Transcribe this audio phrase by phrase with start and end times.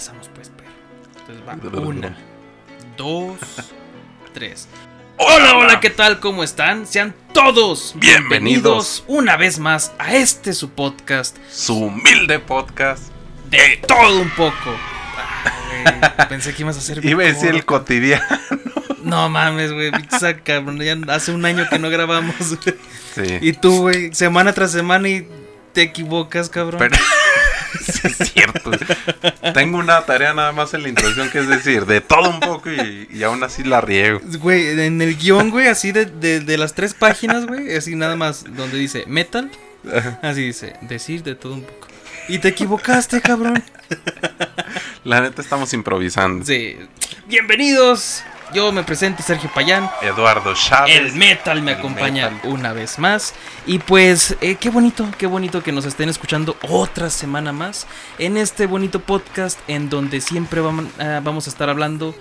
[0.00, 0.70] Empezamos pues, perro.
[1.20, 1.80] Entonces va.
[1.82, 2.16] Una,
[2.96, 3.38] dos,
[4.32, 4.66] tres.
[5.18, 6.20] Hola, hola, ¿qué tal?
[6.20, 6.86] ¿Cómo están?
[6.86, 9.04] Sean todos Bienvenidos.
[9.06, 13.12] una vez más a este su podcast Su humilde podcast.
[13.50, 14.74] de todo un poco.
[15.84, 18.24] Ah, pensé que ibas a hacer Iba a decir el cotidiano.
[19.04, 22.34] No mames, güey, pizza, cabrón, ya hace un año que no grabamos.
[23.14, 23.38] Sí.
[23.40, 25.26] Y tú, güey, semana tras semana y
[25.72, 26.78] te equivocas, cabrón.
[26.78, 26.96] Pero
[27.84, 28.70] sí es cierto.
[29.54, 32.70] Tengo una tarea nada más en la introducción que es decir, de todo un poco
[32.70, 34.20] y, y aún así la riego.
[34.38, 38.16] Güey, en el guion, güey, así de, de, de las tres páginas, güey, así nada
[38.16, 39.50] más, donde dice metal,
[40.22, 41.88] así dice, decir de todo un poco.
[42.28, 43.62] Y te equivocaste, cabrón.
[45.04, 46.44] La neta estamos improvisando.
[46.44, 46.76] Sí.
[47.26, 48.22] Bienvenidos.
[48.52, 49.88] Yo me presento, Sergio Payán.
[50.02, 50.96] Eduardo Chávez.
[50.96, 52.50] El metal me El acompaña metal.
[52.50, 53.32] una vez más.
[53.64, 57.86] Y pues, eh, qué bonito, qué bonito que nos estén escuchando otra semana más
[58.18, 62.14] en este bonito podcast en donde siempre vamos, ah, vamos a estar hablando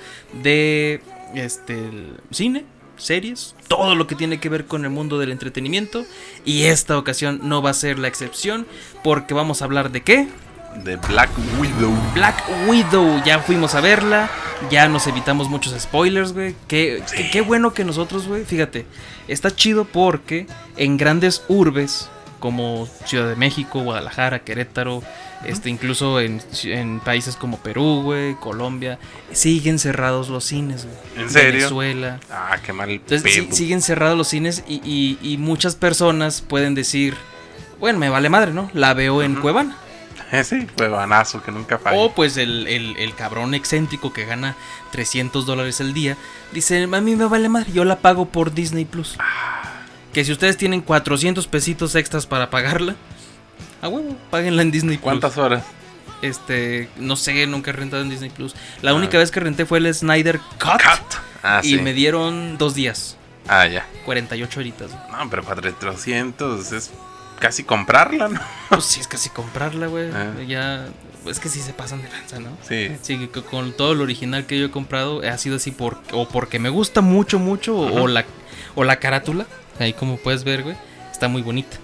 [0.44, 1.02] de
[1.33, 2.66] este el cine,
[2.97, 6.05] series, todo lo que tiene que ver con el mundo del entretenimiento.
[6.45, 8.67] Y esta ocasión no va a ser la excepción
[9.03, 10.27] porque vamos a hablar de qué?
[10.84, 11.92] De Black Widow.
[12.14, 14.30] Black Widow, ya fuimos a verla,
[14.72, 16.56] ya nos evitamos muchos spoilers, güey.
[16.67, 18.86] Qué, qué- qué bueno que nosotros, güey, fíjate,
[19.28, 20.47] está chido porque
[20.78, 22.09] en grandes urbes
[22.40, 25.03] como Ciudad de México, Guadalajara, Querétaro,
[25.44, 28.97] este, incluso en, en países como Perú, güey, Colombia,
[29.34, 31.25] siguen cerrados los cines, güey.
[31.25, 31.52] ¿En serio?
[31.59, 32.20] Venezuela.
[32.31, 36.75] Ah, qué mal Entonces sí- siguen cerrados los cines y, y- y muchas personas pueden
[36.75, 37.16] decir,
[37.80, 38.69] bueno, me vale madre, ¿no?
[38.74, 39.36] La veo en.
[39.36, 39.75] Cuevana.
[40.31, 41.97] Eh, sí, huevanazo que nunca falla.
[41.97, 44.56] O pues el, el- el cabrón excéntrico que gana
[44.91, 46.17] 300 dólares al día
[46.51, 49.18] dice, a mí me vale madre, yo la pago por Disney Plus.
[50.13, 52.95] Que si ustedes tienen 400 pesitos extras para pagarla,
[53.81, 55.03] a huevo, páguenla en Disney Plus.
[55.03, 55.63] ¿Cuántas horas?
[56.22, 58.56] Este, no sé, nunca he rentado en Disney Plus.
[58.81, 58.95] La Ah.
[58.95, 60.81] única vez que renté fue el Snyder Cut.
[60.81, 61.16] Cut.
[61.44, 61.81] Ah, y sí.
[61.81, 63.16] me dieron dos días,
[63.47, 63.85] Ah, ya.
[64.06, 64.91] 48 horitas.
[65.12, 66.91] No, pero 400 es
[67.39, 68.39] casi comprarla, ¿no?
[68.69, 70.09] Pues sí, es casi comprarla, güey.
[70.13, 70.33] Ah.
[70.47, 70.88] Ya,
[71.25, 72.50] es que sí se pasan de lanza, ¿no?
[72.67, 72.91] Sí.
[73.01, 76.59] Sí, con todo lo original que yo he comprado ha sido así por, o porque
[76.59, 78.01] me gusta mucho, mucho, o- Ajá.
[78.01, 78.25] o, la,
[78.75, 79.45] o la carátula,
[79.79, 80.75] ahí como puedes ver, güey,
[81.11, 81.77] está muy bonita.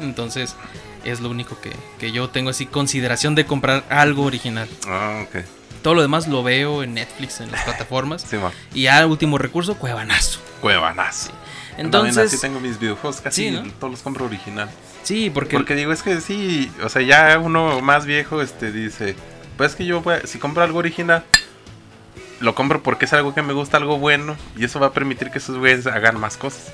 [0.00, 0.56] Entonces,
[1.04, 4.68] es lo único que, que yo tengo así consideración de comprar algo original.
[4.88, 5.44] Ah, ok.
[5.82, 8.24] Todo lo demás lo veo en Netflix, en las plataformas.
[8.28, 8.52] Sí, va.
[8.72, 10.40] Y ya último recurso, cuevanazo.
[10.62, 11.30] Cuevanazo.
[11.78, 13.62] Entonces, así tengo mis videojuegos casi Sí, ¿no?
[13.80, 14.70] todos los compro original.
[15.02, 19.16] sí, porque, Porque digo, es que sí, o sea, ya uno más viejo este dice,
[19.56, 21.24] pues que yo voy a- si compro algo original,
[22.40, 25.30] lo compro porque es algo que me gusta, algo bueno, y eso va a permitir
[25.30, 26.72] que esos güeyes hagan más cosas.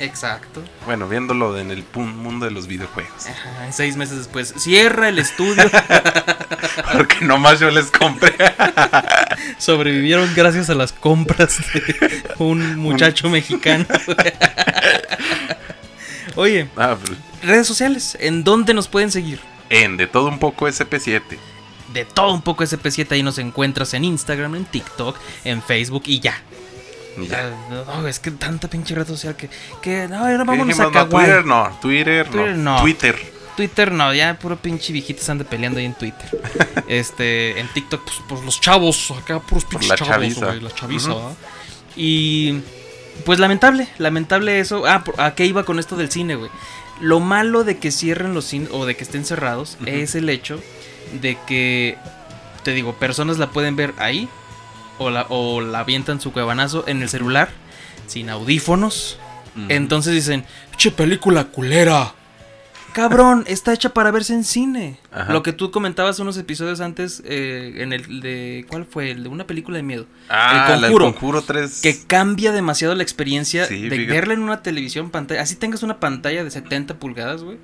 [0.00, 0.62] Exacto.
[0.86, 3.26] Bueno, viéndolo en el mundo de los videojuegos.
[3.26, 5.64] Ajá, seis meses después, cierra el estudio.
[6.92, 8.32] Porque nomás yo les compré.
[9.58, 13.84] Sobrevivieron gracias a las compras de un muchacho mexicano.
[16.36, 19.40] Oye, Ah, pues, redes sociales, ¿en dónde nos pueden seguir?
[19.70, 21.20] en de todo un poco SP7.
[21.92, 26.20] De todo un poco SP7 ahí nos encuentras en Instagram, en TikTok, en Facebook y
[26.20, 26.40] ya.
[27.32, 27.50] Ah,
[27.86, 29.50] no, es que tanta pinche red social que,
[29.82, 31.26] que no, ahora ¿Qué vámonos a No, Kawaii.
[31.26, 32.74] Twitter no, Twitter, Twitter no.
[32.76, 32.80] no.
[32.82, 33.16] Twitter.
[33.58, 36.30] Twitter no, ya puro pinche viejitos anda peleando ahí en Twitter.
[36.86, 40.46] Este, en TikTok, pues, pues los chavos, acá puros pinches la chavos, chaviza.
[40.46, 41.12] güey, la chaviza.
[41.96, 42.60] Y
[43.26, 44.86] pues lamentable, lamentable eso.
[44.86, 46.50] Ah, ¿a qué iba con esto del cine, güey?
[47.00, 50.62] Lo malo de que cierren los cines o de que estén cerrados es el hecho
[51.20, 51.98] de que,
[52.62, 54.28] te digo, personas la pueden ver ahí
[54.98, 57.50] o la, o la avientan su cuevanazo en el celular
[58.06, 59.18] sin audífonos.
[59.68, 60.44] Entonces dicen,
[60.76, 62.14] che película culera.
[62.92, 64.98] Cabrón, está hecha para verse en cine.
[65.12, 65.32] Ajá.
[65.32, 68.64] Lo que tú comentabas unos episodios antes, eh, en el de.
[68.68, 69.10] ¿Cuál fue?
[69.12, 70.06] El de una película de miedo.
[70.28, 71.04] Ah, El la Conjuro.
[71.12, 71.80] Conjuro 3.
[71.80, 74.06] Que cambia demasiado la experiencia Sí, de fíjate.
[74.12, 75.42] verla en una televisión pantalla.
[75.42, 77.58] Así tengas una pantalla de 70 pulgadas, güey.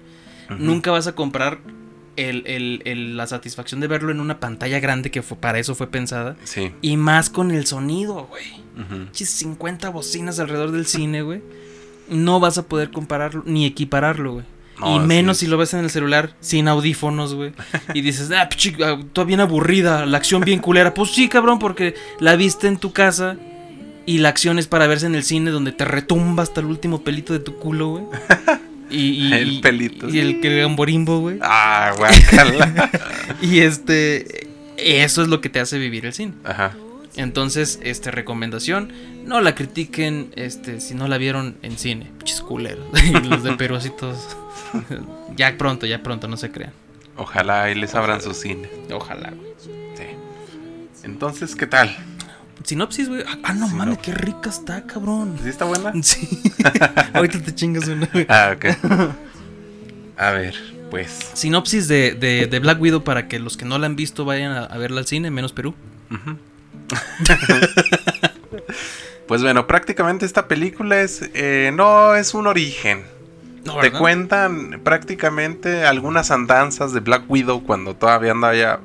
[0.58, 1.58] Nunca vas a comprar
[2.16, 5.74] el- el- el- la satisfacción de verlo en una pantalla grande que fue, para eso
[5.74, 6.36] fue pensada.
[6.44, 6.70] Sí.
[6.80, 8.44] Y más con el sonido, güey.
[9.12, 11.42] Chis, 50 bocinas alrededor del cine, güey.
[12.08, 14.44] No vas a poder compararlo ni equipararlo, güey.
[14.80, 15.06] No, y sí.
[15.06, 17.52] menos si lo ves en el celular sin audífonos, güey.
[17.94, 20.92] Y dices, ah, pichi, ah, toda bien aburrida, la acción bien culera.
[20.94, 23.36] Pues sí, cabrón, porque la viste en tu casa
[24.06, 27.02] y la acción es para verse en el cine donde te retumba hasta el último
[27.04, 28.04] pelito de tu culo, güey.
[28.90, 30.08] Y, y- El y- pelito.
[30.08, 31.38] Y el que gamborimbo, güey.
[31.40, 32.90] Ah, guácala.
[33.42, 34.48] Y este.
[34.76, 36.32] Eso es lo que te hace vivir el cine.
[36.44, 36.72] Ajá.
[37.16, 38.92] Entonces, este, recomendación,
[39.24, 42.84] no la critiquen, este, si no la vieron en cine, pinches culeros.
[43.08, 44.36] Y los de Perú así todos.
[45.36, 46.72] ya pronto, ya pronto, no se crean.
[47.16, 48.68] Ojalá y les abran su cine.
[48.92, 49.30] Ojalá.
[49.30, 49.52] güey.
[49.96, 50.04] Sí.
[51.04, 51.96] Entonces, ¿qué tal?
[52.64, 53.22] Sinopsis, güey.
[53.42, 55.38] Ah, no mames, qué rica está, cabrón.
[55.42, 55.92] ¿Sí está buena?
[56.02, 56.40] Sí.
[57.12, 58.26] Ahorita te chingas una, güey.
[58.28, 58.64] Ah, ok.
[60.16, 60.54] A ver,
[60.90, 61.30] pues.
[61.34, 64.52] Sinopsis de, de, de Black Widow para que los que no la han visto vayan
[64.52, 65.74] a, a verla al cine, menos Perú.
[66.10, 66.36] Ujú.
[69.26, 71.22] pues bueno, prácticamente esta película es.
[71.34, 73.04] eh, no es un origen.
[73.64, 78.80] No, Te cuentan prácticamente algunas andanzas de Black Widow cuando todavía andaba ya.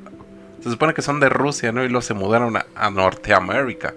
[0.62, 1.84] Se supone que son de Rusia, ¿no?
[1.84, 3.94] Y luego se mudaron a, a Norteamérica.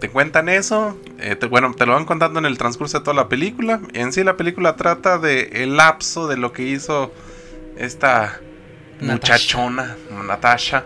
[0.00, 0.98] Te cuentan eso.
[1.18, 3.80] eh, te- bueno, te lo van contando en el transcurso de toda la película.
[3.94, 7.12] En sí, la película trata de el lapso de lo que hizo
[7.76, 8.38] esta
[9.00, 9.12] Natasha.
[9.32, 10.84] muchachona, Natasha.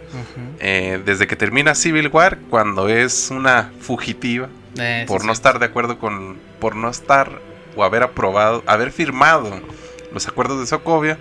[0.60, 4.48] Eh, desde que termina Civil War, cuando es una fugitiva
[4.78, 5.38] Eh, sí, por no sí.
[5.38, 7.40] estar de acuerdo con, por no estar
[7.78, 9.60] o haber aprobado, haber firmado
[10.12, 11.16] los acuerdos de Sokovia,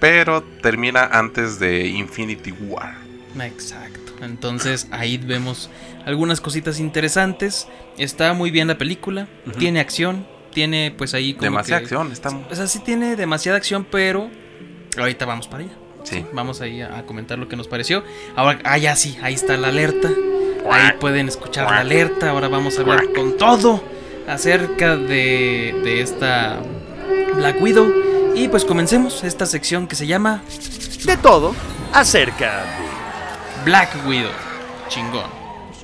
[0.00, 2.96] pero termina antes de Infinity War.
[3.40, 4.12] Exacto.
[4.22, 5.70] Entonces ahí vemos
[6.04, 7.68] algunas cositas interesantes.
[7.96, 9.28] Está muy bien la película.
[9.58, 10.26] Tiene acción.
[10.52, 14.30] Tiene pues ahí como Demasiada que- acción, está O sea, sí tiene demasiada acción, pero
[14.96, 15.72] ahorita vamos para allá.
[16.04, 16.24] sí.
[16.32, 18.04] Vamos ahí a, a comentar lo que nos pareció.
[18.36, 20.10] Ahora, ah, ya sí, ahí está la alerta.
[20.70, 22.30] Ahí pueden escuchar la alerta.
[22.30, 23.82] Ahora vamos a hablar con todo
[24.28, 26.58] acerca de, de esta
[27.34, 27.92] Black Widow.
[28.34, 30.42] Y pues comencemos esta sección que se llama
[31.04, 31.54] De todo
[31.92, 33.64] acerca de...
[33.64, 34.32] Black Widow.
[34.88, 35.30] Chingón.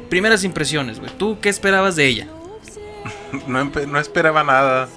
[0.09, 1.11] Primeras impresiones, güey.
[1.17, 2.27] ¿Tú qué esperabas de ella?
[3.47, 4.89] No, no esperaba nada.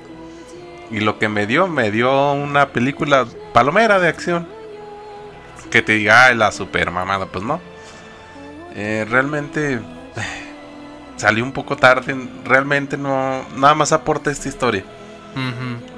[0.90, 4.48] Y lo que me dio, me dio una película palomera de acción.
[5.70, 7.62] Que te diga, "Ay, la super mamada, pues no.
[8.76, 9.80] Eh, realmente
[11.24, 12.16] salió un poco tarde.
[12.46, 13.44] Realmente no.
[13.56, 14.84] Nada más aporta esta historia.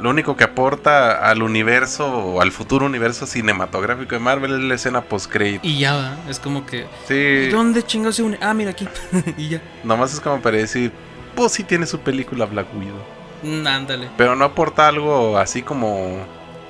[0.02, 4.76] Lo único que aporta al universo o al futuro universo cinematográfico de Marvel es la
[4.76, 5.68] escena post crédito.
[5.68, 6.30] Y ya, ¿verdad?
[6.30, 6.86] es como que.
[7.08, 8.38] Sí, ¿Dónde chingados se une?
[8.42, 8.88] Ah, mira aquí.
[9.38, 9.62] y ya.
[9.84, 10.94] nomás es como para decir,
[11.36, 13.04] pues sí tiene su película Black Widow.
[13.44, 14.10] Mm, ándale.
[14.16, 16.26] Pero no aporta algo así como.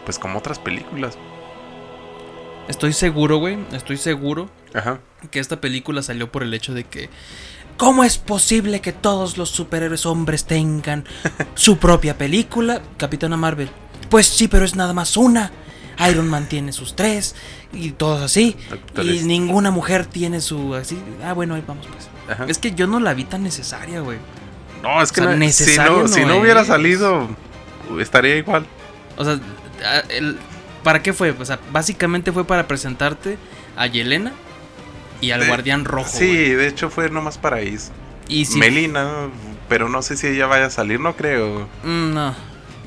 [0.05, 1.17] Pues como otras películas.
[2.67, 3.59] Estoy seguro, güey.
[3.73, 4.99] Estoy seguro Ajá.
[5.29, 7.09] que esta película salió por el hecho de que.
[7.77, 11.03] ¿Cómo es posible que todos los superhéroes hombres tengan
[11.55, 12.81] su propia película?
[12.97, 13.69] Capitana Marvel.
[14.09, 15.51] Pues sí, pero es nada más una.
[16.09, 17.35] Iron Man tiene sus tres
[17.73, 18.57] y todos así.
[19.01, 20.97] Y ninguna mujer tiene su así.
[21.23, 22.07] Ah, bueno, ahí vamos pues.
[22.29, 22.45] Ajá.
[22.49, 24.17] Es que yo no la vi tan necesaria, güey.
[24.83, 27.27] No, es que o sea, no- si, no, si no no hubiera salido,
[27.99, 28.65] estaría igual.
[29.17, 29.39] O sea,
[29.85, 30.37] a- el-
[30.83, 31.31] ¿para qué fue?
[31.31, 33.37] O sea, básicamente fue para presentarte
[33.77, 34.33] a Yelena
[35.25, 36.07] y al De- Guardián Rojo.
[36.09, 37.91] Sí, de hecho fue nomás para eso.
[38.27, 39.29] Y si Melina,
[39.69, 41.67] pero no sé si ella vaya a salir, no creo.
[41.83, 42.35] Mm, no,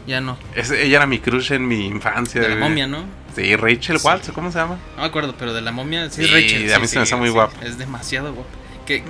[0.07, 0.37] ya no.
[0.55, 2.41] Es- ella era mi crush en mi infancia.
[2.41, 3.05] De la momia, ¿no?
[3.37, 4.07] Sí, Rachel Sí.
[4.07, 4.79] Waltz, ¿cómo se llama?
[4.97, 6.73] No me acuerdo, pero de la momia sí, Sí, Rachel.
[6.73, 7.55] a sí, mí se me hace muy guapa.
[7.65, 8.51] Es demasiado guapa.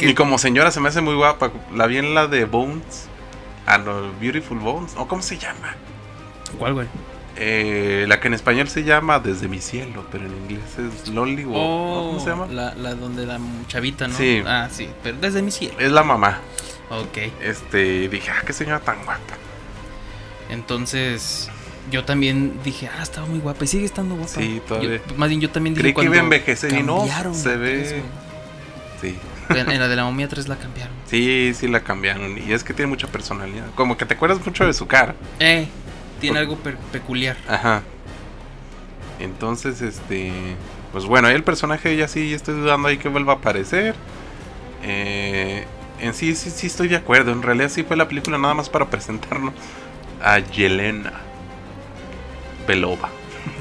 [0.00, 1.52] Y como señora se me hace muy guapa.
[1.74, 3.08] La vi en la de Bones.
[3.64, 4.92] Ah, no, Beautiful Bones.
[4.96, 5.76] ¿O cómo se llama?
[6.58, 6.88] ¿Cuál, güey?
[7.40, 11.44] Eh, la que en español se llama Desde mi cielo, pero en inglés es Lonely.
[11.44, 11.52] ¿no?
[11.52, 12.46] ¿Cómo se llama?
[12.50, 14.16] Oh, La, la donde la chavita, ¿no?
[14.16, 14.42] Sí.
[14.44, 15.74] Ah, sí, pero desde mi cielo.
[15.78, 16.40] Es la mamá.
[16.90, 17.18] Ok.
[17.42, 19.34] Este, dije, ah, qué señora tan guapa.
[20.50, 21.48] Entonces,
[21.90, 23.64] yo también dije, ah, estaba muy guapa.
[23.64, 24.32] Y sigue estando guapa.
[24.32, 25.00] Sí, todavía.
[25.06, 27.56] Yo- más bien, yo también dije Creí que iba a cuando envejecer y no, se
[27.56, 28.02] ve-.
[29.00, 29.16] Sí.
[29.50, 30.92] En, en la de la momia 3 la cambiaron.
[31.06, 32.36] Sí, sí la cambiaron.
[32.36, 33.66] Y es que tiene mucha personalidad.
[33.74, 35.14] Como que te acuerdas mucho de su cara.
[35.38, 35.68] Eh,
[36.20, 36.56] tiene algo
[36.92, 37.36] peculiar.
[37.48, 37.82] Ajá.
[39.20, 40.32] Entonces, este.
[40.92, 43.94] Pues bueno, ahí el personaje ya sí estoy dudando ahí que vuelva a aparecer.
[44.82, 45.64] Eh,
[46.00, 47.32] en sí, sí, sí estoy de acuerdo.
[47.32, 49.52] En realidad sí fue la película nada más para presentarnos
[50.22, 51.12] a Yelena
[52.66, 53.08] Belova.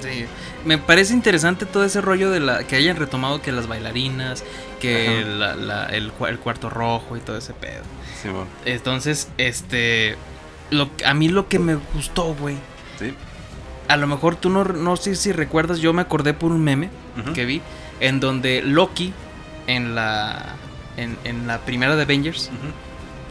[0.02, 0.26] Sí.
[0.66, 4.44] Me parece interesante todo ese rollo de la que hayan retomado que las bailarinas,
[4.80, 5.28] que Ajá.
[5.30, 7.84] la- la- el, el cuarto rojo y todo ese pedo.
[8.22, 8.48] Simón.
[8.66, 10.16] Entonces, este,
[10.72, 12.56] lo, a mí lo que me gustó, güey.
[13.00, 13.14] Sí.
[13.88, 16.90] A lo mejor tú no, no sé si recuerdas, yo me acordé por un meme
[17.34, 17.62] que vi
[18.00, 19.14] en donde Loki
[19.66, 20.56] en la
[20.98, 22.50] en, en la primera de Avengers.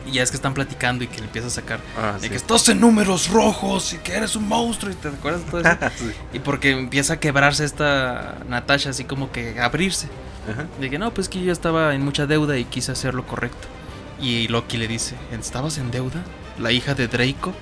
[0.07, 1.81] Y ya es que están platicando y que le empieza a sacar.
[1.99, 2.29] Ah, sí.
[2.29, 4.93] que estás en números rojos y que eres un monstruo.
[4.93, 5.77] ¿Y te acuerdas de todo eso?
[5.99, 6.13] Sí.
[6.33, 10.09] y porque empieza a quebrarse esta Natasha, así como que abrirse.
[10.51, 10.67] Ajá.
[10.81, 13.67] De que no, pues que yo estaba en mucha deuda y quise hacer lo correcto.
[14.21, 16.23] Y Loki le dice: ¿Estabas en deuda?
[16.59, 17.55] La hija de Draco.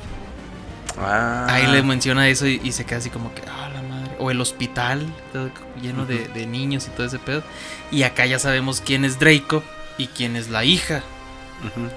[0.98, 1.46] Ah.
[1.48, 4.12] Ahí le menciona eso y, y se queda así como que, ah, la madre.
[4.20, 5.50] O el hospital, todo
[5.82, 7.42] lleno de, de niños y todo ese pedo.
[7.90, 9.62] Y acá ya sabemos quién es Draco
[9.98, 11.02] y quién es la hija.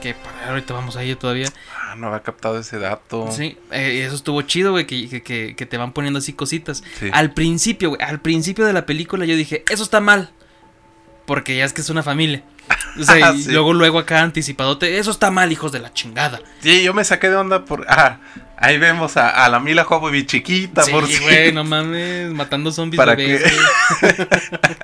[0.02, 1.50] Que para ahorita vamos a ir todavía.
[1.84, 3.30] Ah, no había captado ese dato.
[3.32, 6.84] Sí, eh, eso estuvo chido, güey, que, que- que- que te van poniendo así cositas.
[7.00, 7.10] Sí.
[7.12, 10.30] Al principio, güey, al principio de la película yo dije, eso está mal.
[11.26, 12.44] Porque ya es que es una familia.
[13.00, 16.40] O sea, y luego, luego acá anticipadote, eso está mal, hijos de la chingada.
[16.62, 17.86] Sí, yo me saqué de onda por.
[17.90, 18.18] Ah,
[18.58, 21.22] ahí vemos a, a la Mila Jovovich chiquita, Sí, por si.
[21.24, 24.06] güey, no mames, matando zombies ¿Para bebés, qué?
[24.16, 24.28] güey.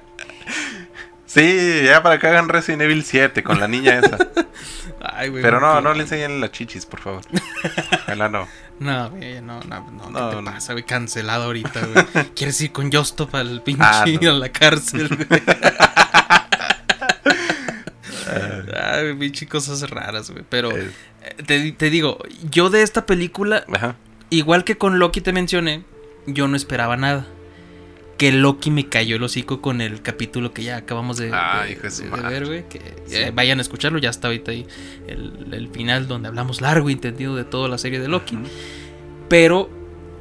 [1.25, 4.17] Sí, ya para que hagan Resident Evil 7 con la niña esa.
[5.01, 5.41] Ay, güey.
[5.41, 7.23] Pero no, no le enseñen las chichis, por favor.
[8.03, 8.47] Ojalá no.
[8.79, 10.51] No, güey, no, no, no, No, ¿qué te no.
[10.51, 10.85] pasa, güey?
[10.85, 12.05] Cancelado ahorita, güey.
[12.35, 14.29] ¿Quieres ir con Yostop al pinche Ah, no.
[14.29, 15.41] a la cárcel, güey?
[18.75, 20.43] Ay, pinche cosas raras, güey.
[20.49, 20.89] Pero Eh,
[21.23, 22.17] eh, te, te digo,
[22.51, 23.95] yo de esta película, ajá.
[24.29, 25.83] igual que con Loki te mencioné,
[26.25, 27.25] yo no esperaba nada.
[28.17, 31.65] Que Loki me cayó el hocico con el capítulo que ya acabamos de, Ah,
[32.29, 32.69] ver, güey.
[32.69, 33.15] Que Sí.
[33.15, 34.67] eh, vayan a escucharlo, ya está ahorita ahí
[35.07, 38.37] el, el final donde hablamos largo y entendido de toda la serie de Loki.
[39.29, 39.69] Pero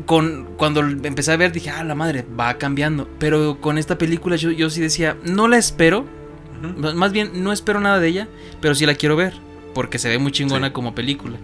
[0.07, 3.09] con, cuando empecé a ver dije, ah, la madre, va cambiando.
[3.19, 6.07] Pero con esta película yo, yo sí decía, no la espero.
[6.95, 8.29] Más bien, no espero nada de ella,
[8.61, 9.35] pero sí la quiero ver.
[9.75, 10.73] Porque se ve muy chingona Sí.
[10.73, 11.39] como película.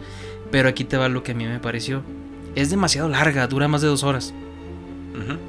[0.51, 2.03] Pero aquí te va lo que a mí me pareció.
[2.55, 4.35] Es demasiado larga, dura más de dos horas.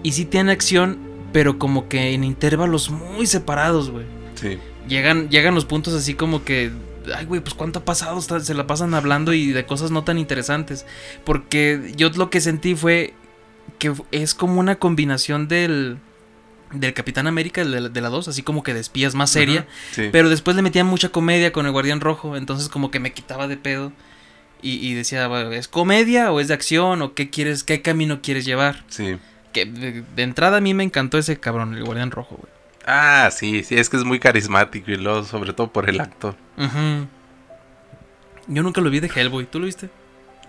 [0.01, 0.97] Y sí tiene acción,
[1.31, 4.05] pero como que en intervalos muy separados, güey.
[4.35, 4.57] Sí.
[4.88, 6.71] Llegan, llegan los puntos así como que.
[7.15, 8.19] Ay, güey, pues cuánto ha pasado.
[8.21, 10.85] Se la pasan hablando y de cosas no tan interesantes.
[11.23, 13.13] Porque yo lo que sentí fue
[13.77, 15.97] que es como una combinación del.
[16.71, 19.65] Del Capitán América, de la, de la 2, así como que de espías más seria.
[19.91, 20.09] Sí.
[20.11, 22.35] Pero después le metían mucha comedia con el Guardián Rojo.
[22.38, 23.91] Entonces, como que me quitaba de pedo.
[24.61, 27.01] Y, y decía, "Bueno, ¿es comedia o es de acción?
[27.01, 28.83] ¿O qué quieres, qué camino quieres llevar?
[28.89, 29.17] Sí.
[29.53, 32.51] Que de, de entrada a mí me encantó ese cabrón, el Guardián Rojo, güey.
[32.85, 36.35] Ah, sí, sí, es que es muy carismático y luego, sobre todo por el actor.
[38.47, 39.89] Yo nunca lo vi de Hellboy, ¿tú lo viste?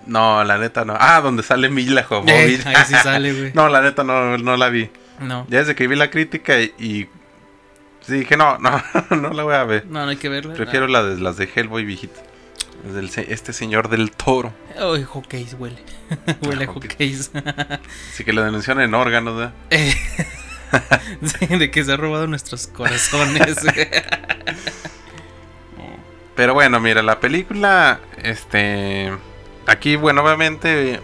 [0.07, 0.97] No, la neta no.
[0.99, 2.65] Ah, donde sale Mila Eh, Jovovich.
[2.67, 3.53] ahí sí sale, güey.
[3.55, 4.89] no, la neta no, no la vi.
[5.21, 5.47] No.
[5.49, 7.09] Ya desde que vi la crítica y, y-
[8.07, 8.83] sí dije, no, no,
[9.17, 9.87] no la voy a ver.
[9.87, 10.55] No, no hay que verla.
[10.55, 12.21] Prefiero la de, las de Hellboy viejita.
[12.95, 14.55] Del este señor del toro.
[14.79, 15.77] Ay, hotcakes huele.
[16.43, 16.73] huele Ah.
[18.11, 19.51] Así que lo denunciaron en órganos.
[19.69, 19.95] Eh,
[21.23, 23.57] sí, de que se ha robado nuestros corazones.
[26.35, 29.13] Pero bueno, mira, la película, este...
[29.67, 31.01] Aquí, bueno, obviamente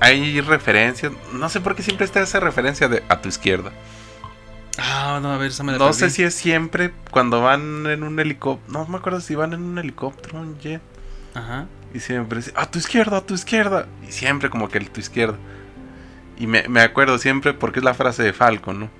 [0.00, 1.12] hay referencias.
[1.32, 3.72] No sé por qué siempre está esa referencia de a tu izquierda.
[4.78, 5.98] ah, no, a ver, esa me la No perdí.
[6.00, 8.72] sé si es siempre cuando van en un helicóptero.
[8.72, 10.82] No me acuerdo si van en un helicóptero, un jet.
[11.34, 11.66] Ajá.
[11.92, 13.86] Y siempre dice, a tu izquierda, a tu izquierda.
[14.08, 15.36] Y siempre como que a tu izquierda.
[16.36, 18.90] Y me, me acuerdo siempre porque es la frase de Falcon, ¿no?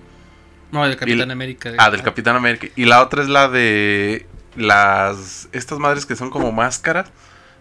[0.71, 1.71] No, del Capitán Y- América.
[1.79, 2.69] Ah, del Capitán América.
[2.77, 5.49] Y la otra es la de las...
[5.53, 7.11] Estas madres que son como máscaras.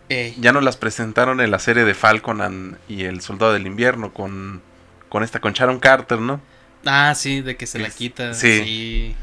[0.10, 0.36] Ey.
[0.40, 4.14] Ya nos las presentaron en la serie de Falcon and- y el Soldado del Invierno
[4.14, 4.62] con,
[5.10, 6.42] con esta, con Sharon Carter, ¿no?
[6.86, 8.34] Ah, sí, de que se la quita.
[8.34, 8.62] sí.
[8.64, 9.16] Sí.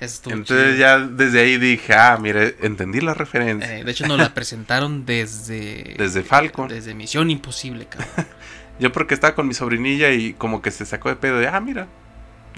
[0.00, 0.78] Eso estuvo Entonces chido.
[0.78, 3.78] ya desde ahí dije, ah, mire, entendí la referencia.
[3.78, 5.94] Eh, de hecho, nos la presentaron desde.
[5.98, 6.68] Desde Falcon.
[6.68, 8.08] Desde Misión Imposible, cabrón.
[8.78, 11.60] Yo porque estaba con mi sobrinilla y como que se sacó de pedo de, ah,
[11.60, 11.88] mira.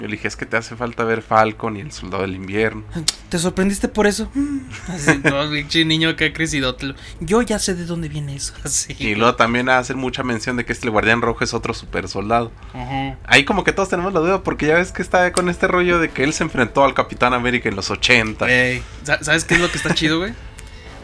[0.01, 2.85] Yo le dije, es que te hace falta ver Falcon y el Soldado del Invierno.
[3.29, 4.31] ¿Te sorprendiste por eso?
[4.33, 4.59] Mm.
[4.89, 6.77] Así, todo pinche niño que ha crecido.
[7.19, 8.55] Yo ya sé de dónde viene eso.
[8.65, 8.95] Así.
[8.99, 12.53] Y luego también hacer mucha mención de que este Guardián Rojo es otro super soldado.
[13.27, 15.99] Ahí como que todos tenemos la duda porque ya ves que está con este rollo
[15.99, 18.49] de que él se enfrentó al Capitán América en los 80.
[18.49, 20.33] Ey, sa- ¿Sabes qué es lo que está chido, güey?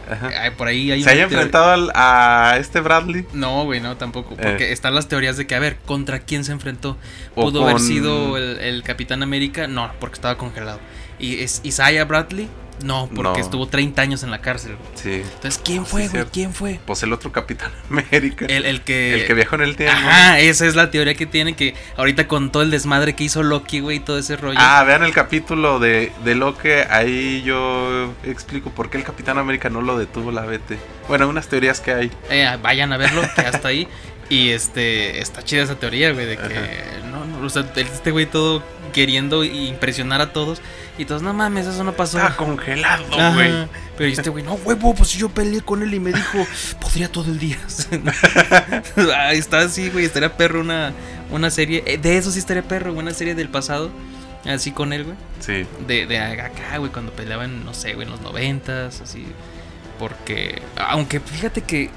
[0.09, 0.29] Ajá.
[0.41, 3.25] Ay, por ahí hay ¿Se haya enfrentado al- a este Bradley?
[3.33, 4.35] No, güey, no, tampoco.
[4.35, 4.71] Porque Eh.
[4.71, 6.97] están las teorías de que, a ver, ¿contra quién se enfrentó?
[7.33, 9.67] Pudo haber sido el, el Capitán América.
[9.67, 10.79] No, porque estaba congelado.
[11.19, 12.47] ¿Y es Isaiah Bradley?
[12.83, 13.45] No, porque No.
[13.45, 14.75] estuvo 30 años en la cárcel.
[14.95, 15.21] Sí.
[15.23, 16.25] Entonces, ¿quién fue, güey?
[16.25, 16.79] ¿Quién fue?
[16.85, 18.45] Pues el otro Capitán América.
[18.47, 19.13] El, el que...
[19.21, 19.95] El que viajó en el tiempo.
[19.97, 23.43] Ajá, esa es la teoría que tiene que ahorita con todo el desmadre que hizo
[23.43, 24.59] Loki, güey, y todo ese rollo.
[24.61, 29.37] Ah, vean el capítulo de, de lo que ahí yo explico por qué el Capitán
[29.37, 30.73] América no lo detuvo la BT.
[31.07, 32.11] Bueno, unas teorías que hay.
[32.29, 33.87] Eh, vayan a verlo, que hasta ahí.
[34.27, 37.07] Y este, está chida esa teoría, güey, de que Ajá.
[37.11, 38.63] no, O sea, este güey todo
[38.93, 40.61] queriendo impresionar a todos.
[40.97, 42.17] Y todos, no mames, eso no pasó.
[42.19, 43.67] Está congelado, güey.
[43.97, 46.45] Pero este güey, no, huevo, pues yo peleé con él y me dijo,
[46.79, 47.57] podría todo el día.
[49.17, 50.93] Ahí está así, güey, estaría perro una,
[51.31, 51.83] una serie.
[51.85, 53.91] eh, De eso sí estaría perro, una serie del pasado.
[54.45, 55.15] Así con él, güey.
[55.39, 55.65] Sí.
[55.87, 59.25] De, de acá, güey, cuando peleaban, no sé, güey, en los noventas, así.
[59.97, 61.89] Porque, aunque fíjate que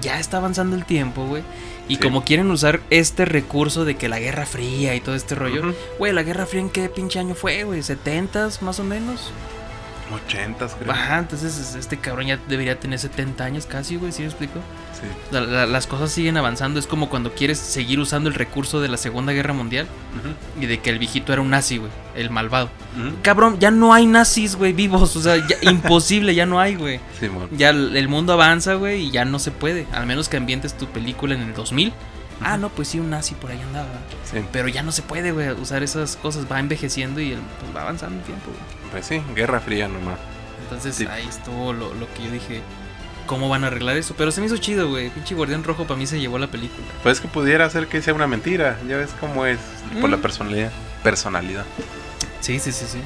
[0.00, 1.42] ya está avanzando el tiempo, güey.
[1.88, 2.00] Y Sí.
[2.02, 6.12] como quieren usar este recurso de que la Guerra Fría y todo este rollo, güey,
[6.12, 9.30] la Guerra Fría en qué pinche año fue, güey, ¿70s más o menos?
[10.14, 10.92] Ochentas, creo.
[10.92, 14.60] Ajá, entonces este cabrón ya debería tener 70 años casi, güey, ¿sí me explico?
[15.00, 15.06] Sí.
[15.30, 18.88] La- la- las cosas siguen avanzando, es como cuando quieres seguir usando el recurso de
[18.88, 19.86] la Segunda Guerra Mundial
[20.60, 22.68] y de que el viejito era un nazi, güey, el malvado.
[23.22, 26.98] Cabrón, ya no hay nazis, güey, vivos, o sea, ya- imposible, ya no hay, güey.
[27.56, 30.76] Ya el el mundo avanza, güey, y ya no se puede, al menos que ambientes
[30.76, 31.92] tu película en el 2000.
[32.40, 33.88] Ah, no, pues sí, un nazi por ahí andaba.
[34.30, 34.38] Sí.
[34.52, 37.82] Pero ya no se puede, güey, usar esas cosas, va envejeciendo y el- pues, va
[37.82, 38.90] avanzando el tiempo, güey.
[38.92, 40.18] Pues sí, Guerra Fría nomás.
[40.62, 42.62] Entonces ahí estuvo lo, lo que yo dije.
[43.28, 44.14] ¿Cómo van a arreglar eso?
[44.18, 45.10] Pero se me hizo chido, güey.
[45.10, 46.84] Pinche Guardián Rojo para mí se llevó la película.
[47.04, 48.76] Pues que pudiera ser que sea una mentira.
[48.88, 49.60] Ya ves cómo es.
[50.00, 50.20] Por la Mm.
[50.22, 50.72] personalidad.
[51.04, 51.64] Personalidad.
[52.40, 52.98] Sí, sí, sí, sí.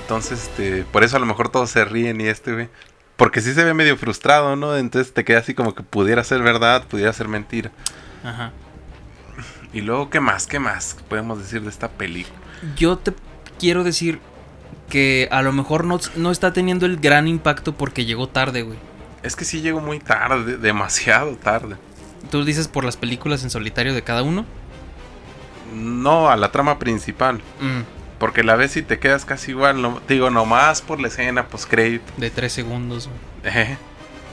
[0.00, 2.68] Entonces, este, por eso a lo mejor todos se ríen y este, güey.
[3.16, 4.76] Porque sí se ve medio frustrado, ¿no?
[4.76, 7.70] Entonces te queda así como que pudiera ser verdad, pudiera ser mentira.
[8.24, 8.52] Ajá.
[9.72, 10.46] Y luego, ¿qué más?
[10.46, 12.36] ¿Qué más podemos decir de esta película?
[12.76, 13.12] Yo te
[13.58, 14.18] quiero decir
[14.88, 18.78] que a lo mejor no, no está teniendo el gran impacto porque llegó tarde, güey.
[19.22, 21.76] Es que sí llegó muy tarde, demasiado tarde.
[22.30, 24.44] Tú dices por las películas en solitario de cada uno.
[25.74, 27.36] No a la trama principal.
[27.60, 27.80] Mm,
[28.18, 29.80] Porque la ves y te quedas casi igual.
[29.82, 32.12] No, digo, nomás por la escena post-crédito.
[32.16, 33.08] de tres segundos.
[33.44, 33.76] eh,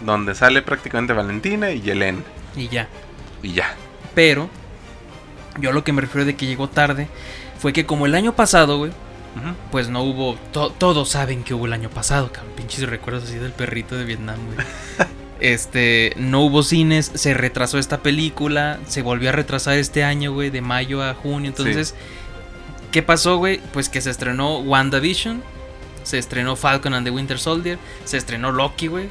[0.01, 2.20] donde sale prácticamente Valentina y Yelena.
[2.56, 2.88] Y ya.
[3.42, 3.75] Y ya.
[4.13, 4.50] Pero
[5.60, 7.08] yo lo que me refiero de que llegó tarde
[7.60, 8.92] fue que como el año pasado, güey,
[9.72, 10.36] Pues no hubo.
[10.51, 12.54] to- todos saben que hubo el año pasado, cabrón.
[12.56, 14.65] Pinches recuerdos así del perrito de Vietnam, güey.
[15.42, 20.50] Este, no hubo cines, se retrasó esta película, se volvió a retrasar este año, güey,
[20.50, 21.50] de mayo a junio.
[21.50, 21.94] Entonces,
[22.92, 23.60] ¿qué pasó, güey?
[23.74, 25.44] Pues que se estrenó WandaVision,
[26.04, 29.10] se estrenó Falcon and the Winter Soldier, se estrenó Loki, güey,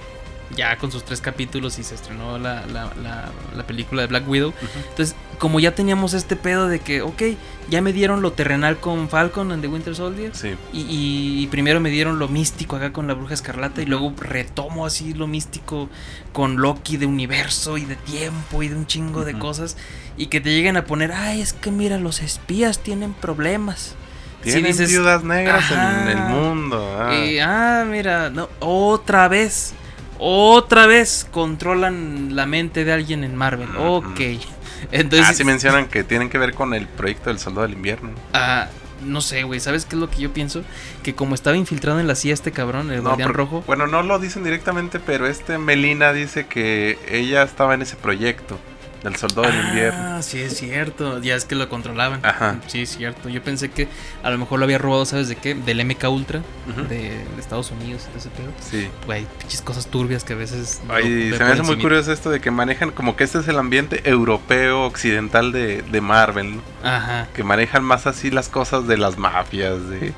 [0.57, 4.29] ya con sus tres capítulos y se estrenó la, la- la- la película de Black
[4.29, 4.53] Widow.
[4.91, 7.23] Entonces, como ya teníamos este pedo de que, ok,
[7.71, 10.31] ya me dieron lo terrenal con Falcon and the Winter Soldier.
[10.35, 10.55] Sí.
[10.73, 14.13] Y, y- y primero me dieron lo místico acá con la bruja escarlata y luego
[14.19, 15.89] retomo así lo místico
[16.33, 19.77] con Loki de universo y de tiempo y de un chingo de cosas
[20.17, 23.95] y que te lleguen a poner, ay, es que mira, los espías tienen problemas.
[24.43, 26.97] Sí Tienen dices, viudas negras en el mundo.
[27.01, 27.15] ah.
[27.15, 29.73] Y, ah, mira, no, otra vez,
[30.19, 33.69] otra vez controlan la mente de alguien en Marvel.
[33.71, 34.11] Ujú.
[34.11, 34.21] Ok.
[34.93, 38.11] Entonces, ah, sí mencionan que tienen que ver con el proyecto del Soldado del Invierno.
[38.33, 38.69] Ah,
[39.03, 39.61] no sé, güey.
[39.61, 40.63] ¿Sabes qué es lo que yo pienso?
[41.03, 43.63] Que como estaba infiltrado en la CIA este cabrón, el No, guardián rojo.
[43.67, 48.59] Bueno, no lo dicen directamente, pero este Melina dice que ella estaba en ese proyecto
[49.05, 50.01] del Soldado del Invierno.
[50.03, 51.21] Ah, sí, es cierto.
[51.21, 52.21] Ya es que lo controlaban.
[52.25, 52.57] Ajá.
[52.67, 53.29] Sí, es cierto.
[53.29, 53.87] Yo pensé que
[54.23, 55.55] a lo mejor lo había robado, ¿sabes de qué?
[55.55, 56.43] Del MK Ultra
[56.89, 58.51] de, de Estados Unidos y todo ese pedo.
[58.61, 58.89] Sí.
[59.07, 60.81] Güey, pinches cosas turbias que a veces.
[60.89, 63.59] Ay, se me hace muy curioso esto de que manejan como que este es el
[63.59, 66.63] ambiente europeo occidental de, de Marvel, ¿no?
[66.83, 67.29] Ajá.
[67.35, 70.13] que manejan más así las cosas de las mafias, de,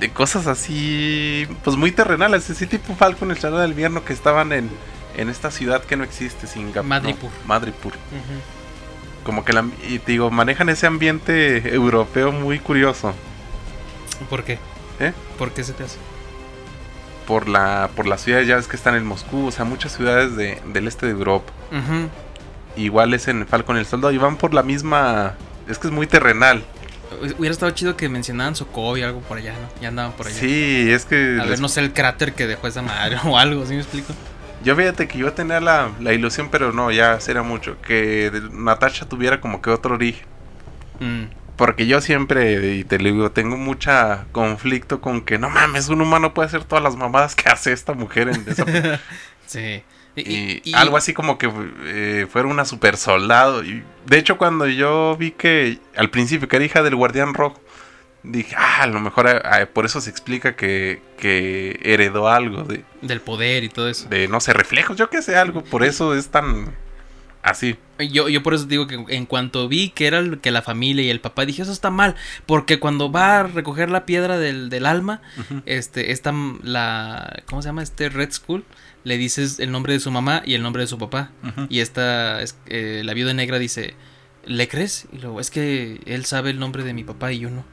[0.00, 4.52] de cosas así, pues muy terrenales, así tipo Falcon, el Soldado del Invierno que estaban
[4.52, 4.70] en,
[5.18, 6.84] en esta ciudad que no existe, Singapur.
[6.88, 7.30] Madripur.
[7.30, 7.92] no, Madripur.
[7.92, 9.24] Ujú.
[9.24, 13.12] Como que la, y te digo, manejan ese ambiente europeo muy curioso.
[14.30, 14.58] ¿Por qué?
[15.00, 15.12] ¿Eh?
[15.36, 15.98] ¿Por qué se te hace?
[17.26, 20.34] Por la, por las ciudades ya ves que están en Moscú, o sea, muchas ciudades
[20.36, 21.52] de- del este de Europa.
[22.76, 25.34] Igual es en Falcon el Soldado y van por la misma...
[25.68, 26.64] Es que es muy terrenal.
[27.38, 29.68] Hubiera estado chido que mencionaran Sokovia o algo por allá, ¿no?
[29.82, 30.36] Ya andaban por allá.
[30.38, 31.38] Sí, es que...
[31.40, 34.14] A ver, no sé el cráter que dejó esa madre o algo, ¿sí me explico?
[34.64, 39.08] Yo fíjate que yo tenía la, la ilusión, pero no, ya será mucho, que Natasha
[39.08, 40.26] tuviera como que otro origen.
[41.00, 41.24] Mm.
[41.56, 46.00] Porque yo siempre, y te lo digo, tengo mucha conflicto con que no mames, un
[46.00, 48.64] humano puede hacer todas las mamadas que hace esta mujer en esa
[49.46, 49.82] Sí.
[50.14, 51.50] Y, Y, y- y- algo así como que
[51.84, 53.64] eh, fuera una super soldado.
[53.64, 57.60] Y de hecho, cuando yo vi que al principio que era hija del guardián rojo,
[58.22, 62.84] dije, ah, a lo mejor eh, por eso se explica que, que heredó algo de,
[63.02, 64.08] Del poder y todo eso.
[64.08, 65.62] de, no sé, reflejos, yo qué sé, algo.
[65.64, 66.74] Por eso es tan
[67.42, 67.76] así.
[67.98, 71.02] Yo, yo por eso digo que en cuanto vi que era el- que la familia
[71.04, 72.14] y el papá, dije, eso está mal.
[72.46, 75.20] Porque cuando va a recoger la piedra del, del alma,
[75.66, 77.82] este, esta, la, ¿cómo se llama?
[77.82, 78.64] Este Red Skull,
[79.04, 81.30] le dices el nombre de su mamá y el nombre de su papá.
[81.68, 83.94] Y esta, es- eh, la viuda negra dice,
[84.44, 85.06] ¿le crees?
[85.12, 87.64] Y luego, es que él sabe el nombre de mi papá y yo no.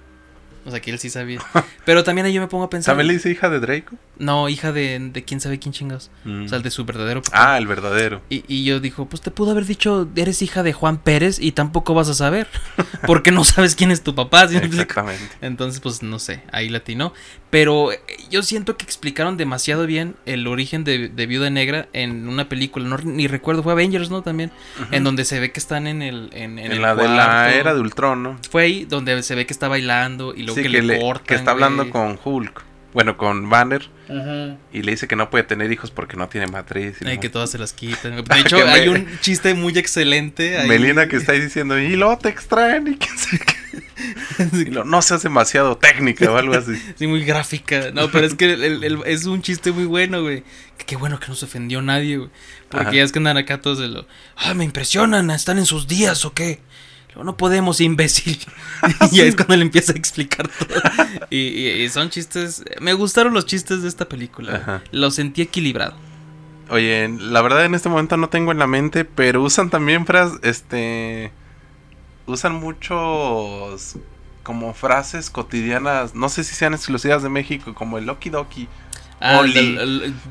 [0.65, 1.39] O sea, que él sí sabía.
[1.85, 2.93] Pero también ahí yo me pongo a pensar.
[2.93, 3.95] ¿También le dice hija de Draco?
[4.17, 6.09] No, hija de, de quién sabe quién chingados.
[6.23, 6.45] Mm.
[6.45, 7.53] O sea, el de su verdadero papá.
[7.53, 8.21] Ah, el verdadero.
[8.29, 11.51] Y, y yo dijo, pues te pudo haber dicho, eres hija de Juan Pérez y
[11.51, 12.47] tampoco vas a saber.
[13.05, 14.45] Porque no sabes quién es tu papá.
[14.45, 15.29] Exactamente.
[15.41, 17.13] Entonces, pues no sé, ahí latinó.
[17.51, 17.99] Pero eh,
[18.31, 22.87] yo siento que explicaron demasiado bien el origen de, de Viuda Negra en una película.
[22.87, 24.23] No, ni recuerdo, fue Avengers, ¿no?
[24.23, 24.51] También.
[24.91, 26.29] En donde se ve que están en el.
[26.33, 27.59] En, en En, el la de la cuarto.
[27.59, 28.39] era de Ultron, ¿no?
[28.49, 30.99] Fue ahí donde se ve que está bailando y luego Sí, que, que, le le-
[31.01, 31.25] cortan.
[31.27, 32.63] que está hablando con Hulk.
[32.93, 33.89] Bueno, con Banner.
[34.09, 34.55] Ajá.
[34.71, 36.95] Y le dice que no puede tener hijos porque no tiene matriz.
[37.01, 38.15] y no- que todas se las quitan.
[38.23, 40.57] De hecho, me- hay un chiste muy excelente.
[40.57, 40.67] ahí.
[40.69, 43.55] Melina que está ahí diciendo, y luego te extraen y quién sabe qué".
[44.53, 46.73] Y lo, no seas demasiado técnica o algo así.
[46.97, 47.91] Sí, muy gráfica.
[47.93, 50.43] No, pero es que el- el- el- es un chiste muy bueno, güey.
[50.77, 52.29] Que Qué bueno que no se ofendió nadie, güey.
[52.69, 52.95] Porque Ajá.
[52.95, 54.07] ya es que andan acá todos de lo.
[54.37, 56.59] Ah, me impresionan, están en sus días o qué.
[57.23, 58.37] No podemos, imbécil.
[59.11, 60.67] y ahí es cuando le empieza a explicar todo.
[61.29, 62.63] y, y- y son chistes.
[62.81, 64.55] Me gustaron los chistes de esta película.
[64.57, 64.83] Ajá.
[64.91, 65.95] Lo sentí equilibrado.
[66.69, 70.39] Oye, la verdad en este momento no tengo en la mente, pero usan también frases,
[70.41, 71.31] este...
[72.27, 73.97] Usan muchos
[74.41, 78.67] como frases cotidianas, no sé si sean exclusivas de México, como el Loki Doki.
[79.27, 79.41] Ah,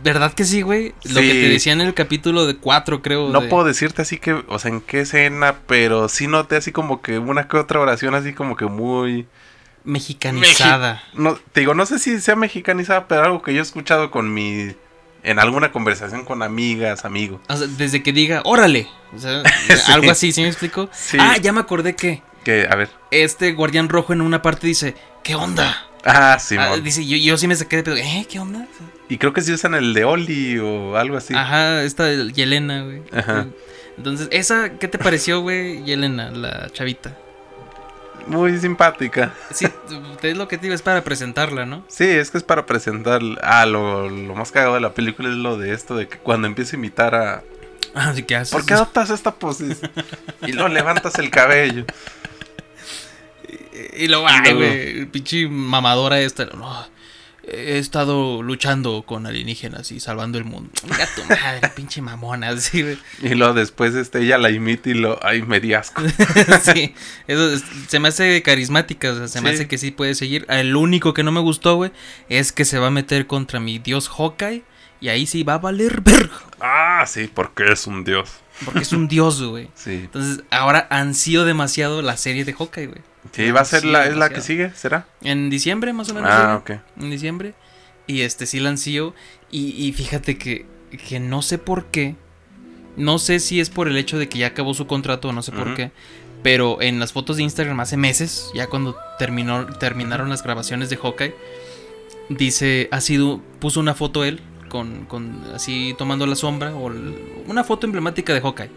[0.02, 0.94] ¿Verdad que sí, güey?
[1.04, 3.28] Lo que te decía en el capítulo de 4, creo.
[3.30, 6.70] No de- puedo decirte así que, o sea, en qué escena, pero sí noté así
[6.72, 9.26] como que una que otra oración así como que muy...
[9.84, 11.02] Mexicanizada.
[11.14, 14.32] No, te digo, no sé si sea mexicanizada, pero algo que yo he escuchado con
[14.32, 14.74] mi...
[15.22, 17.40] En alguna conversación con amigas, amigos.
[17.48, 18.86] O sea, desde que diga, órale.
[19.14, 19.92] O sea, Sí.
[19.92, 20.90] algo así, ¿sí me explico?
[20.92, 21.16] Sí.
[21.18, 22.90] Ah, ya me acordé que Que, a ver.
[23.10, 25.86] este guardián rojo en una parte dice, ¿qué onda?
[26.04, 28.26] Ah, sí, Ah, dice, yo, yo sí me saqué de pedo, ¿eh?
[28.28, 28.66] ¿Qué onda?
[29.08, 31.34] Y creo que sí usan el de Oli o algo así.
[31.34, 33.02] Ajá, esta Yelena, güey.
[33.12, 33.46] Ajá.
[33.96, 35.82] Entonces, ¿esa qué te pareció, güey?
[35.84, 37.16] Yelena, la chavita.
[38.26, 39.34] Muy simpática.
[39.50, 39.66] Sí,
[40.22, 41.84] es lo que te digo, es para presentarla, ¿no?
[41.88, 43.20] Sí, es que es para presentar.
[43.42, 46.46] Ah, lo, lo más cagado de la película es lo de esto, de que cuando
[46.46, 47.42] empieza a imitar a...
[47.94, 48.52] Así que haces.
[48.52, 49.90] ¿Por qué adoptas esta posición?
[50.46, 51.84] y luego levantas el cabello.
[53.96, 56.44] Y luego, ay, güey, pinche mamadora esta.
[56.46, 56.86] No,
[57.46, 60.70] he estado luchando con alienígenas y salvando el mundo.
[60.84, 62.98] Mira tu madre, pinche mamona, así, güey.
[63.22, 65.18] Y luego después este, ella la imita y lo...
[65.22, 66.02] Ay, me di asco.
[66.62, 66.94] sí,
[67.26, 70.46] eso es- se me hace carismática, o sea, se me hace que sí puede seguir.
[70.48, 71.90] El único que no me gustó, güey,
[72.28, 74.62] es que se va a meter contra mi dios Hawkeye
[75.00, 78.30] y ahí sí va a valer verga, Ah, sí, porque es un dios.
[78.64, 79.68] porque es un dios, güey.
[79.74, 79.90] Sí.
[80.04, 83.02] Entonces, ahora ansío demasiado la serie de Hawkeye, güey.
[83.32, 85.06] Sí, va a ser la, es la que sigue, ¿será?
[85.22, 86.30] En diciembre, más o menos.
[86.32, 86.70] Ah, ok.
[87.00, 87.54] en diciembre.
[88.06, 89.14] Y este sí la.
[89.50, 90.66] Y, y fíjate que,
[91.08, 92.16] que no sé por qué.
[92.96, 95.42] No sé si es por el hecho de que ya acabó su contrato o no
[95.42, 95.90] sé por qué.
[96.44, 100.96] Pero en las fotos de Instagram hace meses, ya cuando terminó, terminaron las grabaciones de
[100.98, 101.34] Hawkeye,
[102.28, 104.40] dice, ha sido, puso una foto él,
[104.74, 107.14] con, con así tomando la sombra, o el-
[107.46, 108.70] una foto emblemática de Hawkeye.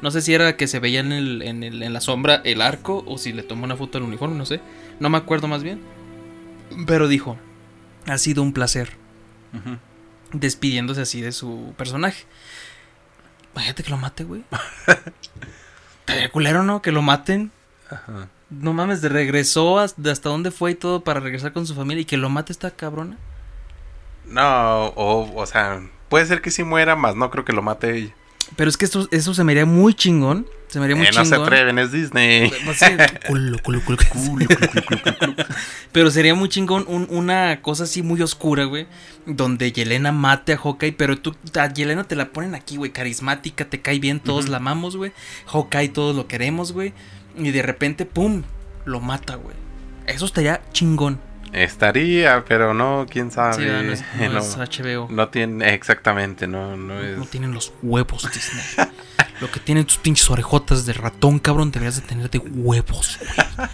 [0.00, 2.62] No sé si era que se veía en, el, en, el- en la sombra el
[2.62, 4.60] arco o si le tomó una foto al uniforme, no sé.
[4.98, 5.78] No me acuerdo más bien.
[6.86, 7.36] Pero dijo,
[8.06, 8.92] ha sido un placer
[10.32, 12.24] despidiéndose así de su personaje.
[13.52, 14.42] Imagínate que lo mate, güey.
[16.00, 16.80] Estaría culero, ¿no?
[16.80, 17.52] Que lo maten.
[17.90, 18.28] Ajá.
[18.48, 22.00] No mames, de regresó hasta, hasta dónde fue y todo para regresar con su familia
[22.02, 23.18] y que lo mate esta cabrona.
[24.26, 27.96] No, o, o sea, puede ser que sí muera, más no creo que lo mate
[27.96, 28.14] ella.
[28.56, 30.46] Pero es que esto, eso se me haría muy chingón.
[30.68, 31.38] Se me haría muy Eh, no chingón.
[31.38, 32.50] se atreven, es Disney.
[35.92, 38.86] Pero sería muy chingón un- una cosa así muy oscura, güey.
[39.26, 40.92] Donde Yelena mate a Hawkeye.
[40.92, 42.90] Pero tú, a Yelena te la ponen aquí, güey.
[42.90, 45.12] Carismática, te cae bien, todos la amamos, güey.
[45.46, 46.92] Hawkeye, todos lo queremos, güey.
[47.36, 48.42] Y de repente, pum,
[48.84, 49.56] lo mata, güey.
[50.06, 51.20] Eso estaría chingón.
[51.52, 53.66] Estaría, pero no, quién sabe.
[53.66, 55.08] No, es, no no, es HBO.
[55.10, 57.18] no tiene, exactamente, no, no es.
[57.18, 58.88] No tienen los huevos, Disney.
[59.40, 63.68] Lo que tienen tus pinches orejotas de ratón, cabrón, deberías de tener de huevos, güey.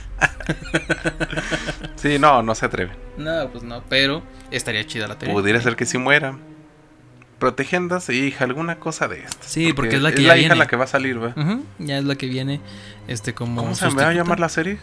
[1.96, 2.92] Sí, no, no se atreve.
[3.16, 5.34] No, pues no, pero estaría chida la teoría.
[5.34, 6.36] Pudiera ser que sí muera.
[8.00, 9.38] Su hija, alguna cosa de esto.
[9.42, 10.46] Sí, porque es la que es ya la viene.
[10.46, 11.34] hija la que va a salir, ¿va?
[11.78, 12.60] Ya es la que viene,
[13.06, 14.78] este, como ¿Cómo se va a llamar la serie?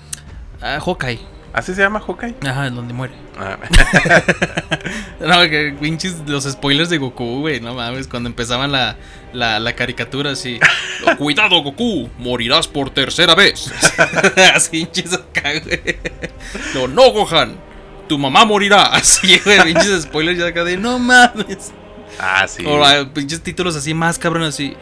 [0.61, 1.34] Ah, Hawkeye.
[1.53, 2.35] ¿Así se llama Hawkeye?
[2.45, 3.13] Ajá, en donde muere.
[3.39, 3.57] Ah,
[5.19, 8.97] No, que pinches los spoilers de Goku, güey, no mames, cuando empezaban la,
[9.33, 10.59] la, la caricatura así.
[11.07, 13.71] "Oh, Cuidado, Goku, morirás por tercera vez.
[14.53, 15.97] así pinches acá, güey.
[16.73, 17.55] No, no, Gohan,
[18.09, 18.87] tu mamá morirá.
[18.87, 21.71] Así, güey, pinches spoilers ya acá de no mames.
[22.19, 22.65] ah, sí.
[22.65, 24.75] O ah, pinches títulos así más cabrón así.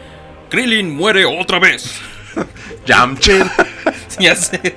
[0.50, 2.00] Krillin muere otra vez.
[2.84, 3.32] Yamcha.
[4.18, 4.74] ya sé.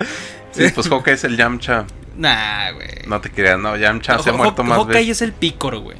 [0.57, 1.85] Sí, pues Hawkeye es el Yamcha.
[2.17, 2.87] Nah, güey.
[3.07, 5.17] No te creas, no, Yamcha se ha muerto más Hawkeye veces.
[5.17, 5.97] es el pícoro, güey.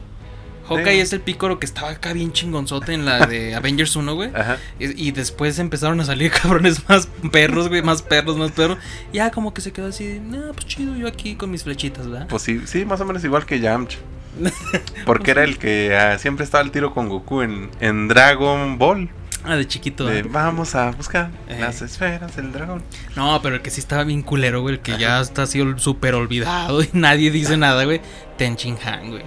[0.68, 1.00] Hawkeye Sí.
[1.00, 4.32] es el pícoro que estaba acá bien chingonzote en la de Avengers 1, güey.
[4.36, 4.58] Ajá.
[4.80, 8.78] Y, y después empezaron a salir cabrones más perros, güey, más perros, más perros.
[9.14, 12.28] Ya como que se quedó así, no, pues chido, yo aquí con mis flechitas, ¿verdad?
[12.28, 14.00] Pues sí, sí, más o menos igual que Yamcha.
[15.06, 19.10] Porque era el que ah, siempre estaba al tiro con Goku en, en Dragon Ball.
[19.48, 20.06] Ah, de chiquito.
[20.06, 20.32] De, ¿verdad?
[20.34, 21.58] vamos a buscar Eh.
[21.60, 22.84] las esferas del dragón.
[23.16, 26.16] No, pero el que sí estaba bien culero, güey, el que ya está así súper
[26.16, 28.02] olvidado y nadie dice nada, güey.
[28.38, 29.24] Ten Shin Han, güey.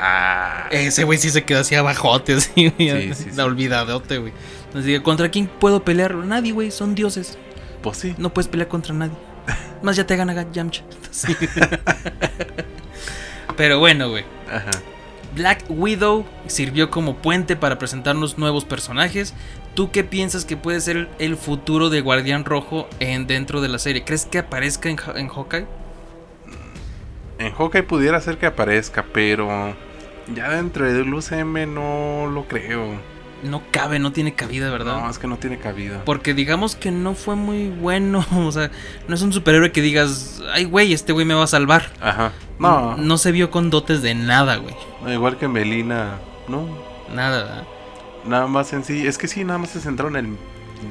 [0.00, 0.66] Ah.
[0.70, 3.14] Ese güey sí se quedó así abajote, así, güey.
[3.14, 3.40] Sí, sí, sí.
[3.40, 4.32] Olvidadote, güey.
[4.74, 6.14] Así, ¿contra quién puedo pelear?
[6.14, 7.38] Nadie, güey, son dioses.
[7.82, 8.14] Pues sí.
[8.18, 9.14] No puedes pelear contra nadie.
[9.82, 10.82] Más ya te gana Yamcha.
[13.56, 14.24] Pero bueno, güey.
[14.50, 14.70] Ajá.
[15.34, 19.34] Black Widow sirvió como puente para presentarnos nuevos personajes.
[19.74, 23.78] ¿Tú qué piensas que puede ser el futuro de Guardián Rojo en dentro de la
[23.78, 24.04] serie?
[24.04, 25.66] ¿Crees que aparezca en, en Hawkeye?
[27.38, 29.74] En Hawkeye pudiera ser que aparezca, pero
[30.34, 33.17] ya dentro del UCM no lo creo.
[33.42, 35.00] No cabe, no tiene cabida, ¿verdad?
[35.00, 36.04] No, es que no tiene cabida.
[36.04, 38.24] Porque digamos que no fue muy bueno.
[38.36, 38.70] O sea,
[39.06, 41.92] no es un superhéroe que digas, ay, güey, este güey me va a salvar.
[42.00, 42.32] Ajá.
[42.58, 44.74] No, No se vio con dotes de nada, güey.
[45.14, 46.66] igual que Melina, no.
[47.14, 47.64] Nada, ¿verdad?
[48.26, 49.06] Nada más en sí.
[49.06, 50.36] Es que sí, nada más se centraron en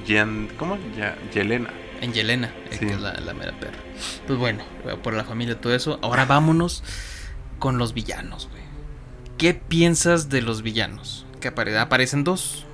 [0.06, 0.78] Yen, ¿Cómo?
[0.98, 1.70] Ya, Yelena.
[2.02, 2.86] En Yelena, eh, Sí.
[2.86, 3.78] que es la, la mera perra.
[4.26, 4.64] Pues bueno,
[5.04, 6.00] por la familia, todo eso.
[6.02, 6.84] Ahora vámonos
[7.60, 8.64] con los villanos, güey.
[9.38, 11.26] ¿Qué piensas de los villanos?
[11.41, 12.65] Que apare- aparecen dos.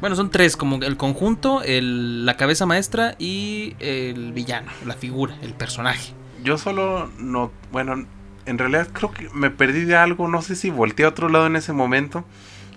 [0.00, 5.34] Bueno, son tres, como el conjunto, el- la cabeza maestra y el villano, la figura,
[5.42, 6.12] el personaje.
[6.44, 7.50] Yo solo no.
[7.72, 8.06] Bueno,
[8.44, 10.28] en realidad creo que me perdí de algo.
[10.28, 12.24] No sé si volteé a otro lado en ese momento.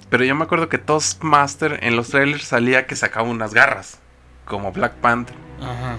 [0.10, 4.00] Pero yo me acuerdo que Toastmaster en los trailers salía que sacaba unas garras.
[4.46, 5.36] Como Black Panther.
[5.62, 5.98] Ajá.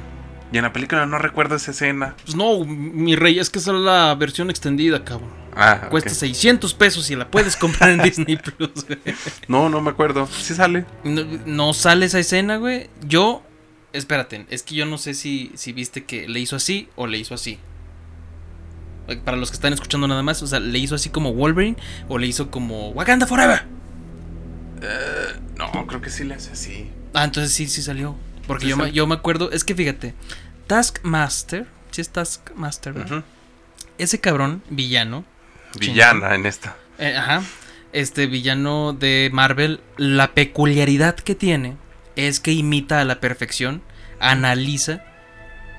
[0.52, 2.16] Y en la película no recuerdo esa escena.
[2.24, 5.30] Pues no, mi rey, es que esa es la versión extendida, cabrón.
[5.54, 5.88] Ah.
[5.90, 8.98] Cuesta 600 pesos y la puedes comprar en Disney Plus, güey.
[9.48, 10.26] No, no me acuerdo.
[10.26, 10.84] Sí sale.
[11.04, 12.88] No, no sale esa escena, güey.
[13.06, 13.42] Yo,
[13.92, 17.18] espérate, es que yo no sé si, si viste que le hizo así o le
[17.18, 17.58] hizo así.
[19.24, 21.76] Para los que están escuchando nada más, o sea, le hizo así como Wolverine
[22.08, 23.64] o le hizo como Wakanda Forever.
[25.58, 26.90] No, creo que sí le hace así.
[27.12, 28.16] Ah, entonces sí, sí salió.
[28.46, 30.14] Porque Sí yo, me, yo me acuerdo, es que fíjate,
[30.66, 32.94] Taskmaster, sí es Taskmaster.
[33.98, 35.24] Ese cabrón, villano,
[35.78, 36.76] Villana en esta.
[36.98, 37.42] Eh, ajá.
[37.92, 41.76] Este villano de Marvel, la peculiaridad que tiene
[42.16, 43.82] es que imita a la perfección,
[44.20, 45.02] analiza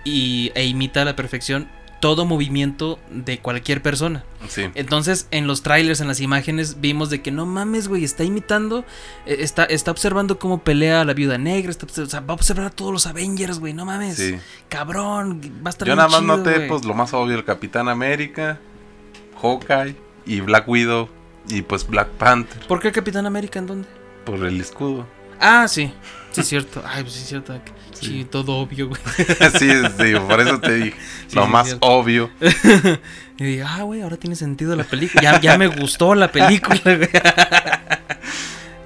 [0.03, 1.69] y, e imita a la perfección
[2.01, 4.25] todo movimiento de cualquier persona.
[4.49, 4.63] Sí.
[4.73, 8.83] Entonces, en los trailers, en las imágenes, vimos de que no mames, güey, está imitando,
[9.25, 12.33] eh, está, está observando cómo pelea a la viuda negra, está, o sea, va a
[12.33, 14.17] observar a todos los Avengers, güey, no mames.
[14.17, 14.35] Sí.
[14.67, 17.45] Cabrón, va a estar Yo bien nada más chido, noté pues lo más obvio, el
[17.45, 18.59] Capitán América,
[19.41, 21.09] Hawkeye y Black Widow
[21.49, 23.87] y pues Black Panther ¿Por qué Capitán América en dónde?
[24.25, 25.07] por el escudo.
[25.39, 25.91] Ah, sí.
[26.31, 26.83] Sí, es cierto.
[26.85, 27.59] Ay, pues sí, es cierto.
[27.93, 28.05] Sí.
[28.05, 29.01] Sí, todo obvio, güey.
[29.57, 30.97] sí, sí, por eso te dije.
[31.27, 32.29] Sí, lo sí, más obvio.
[33.37, 35.19] Y dije, ah, güey, ahora tiene sentido la película.
[35.19, 37.09] Ya, ya me gustó la película, güey.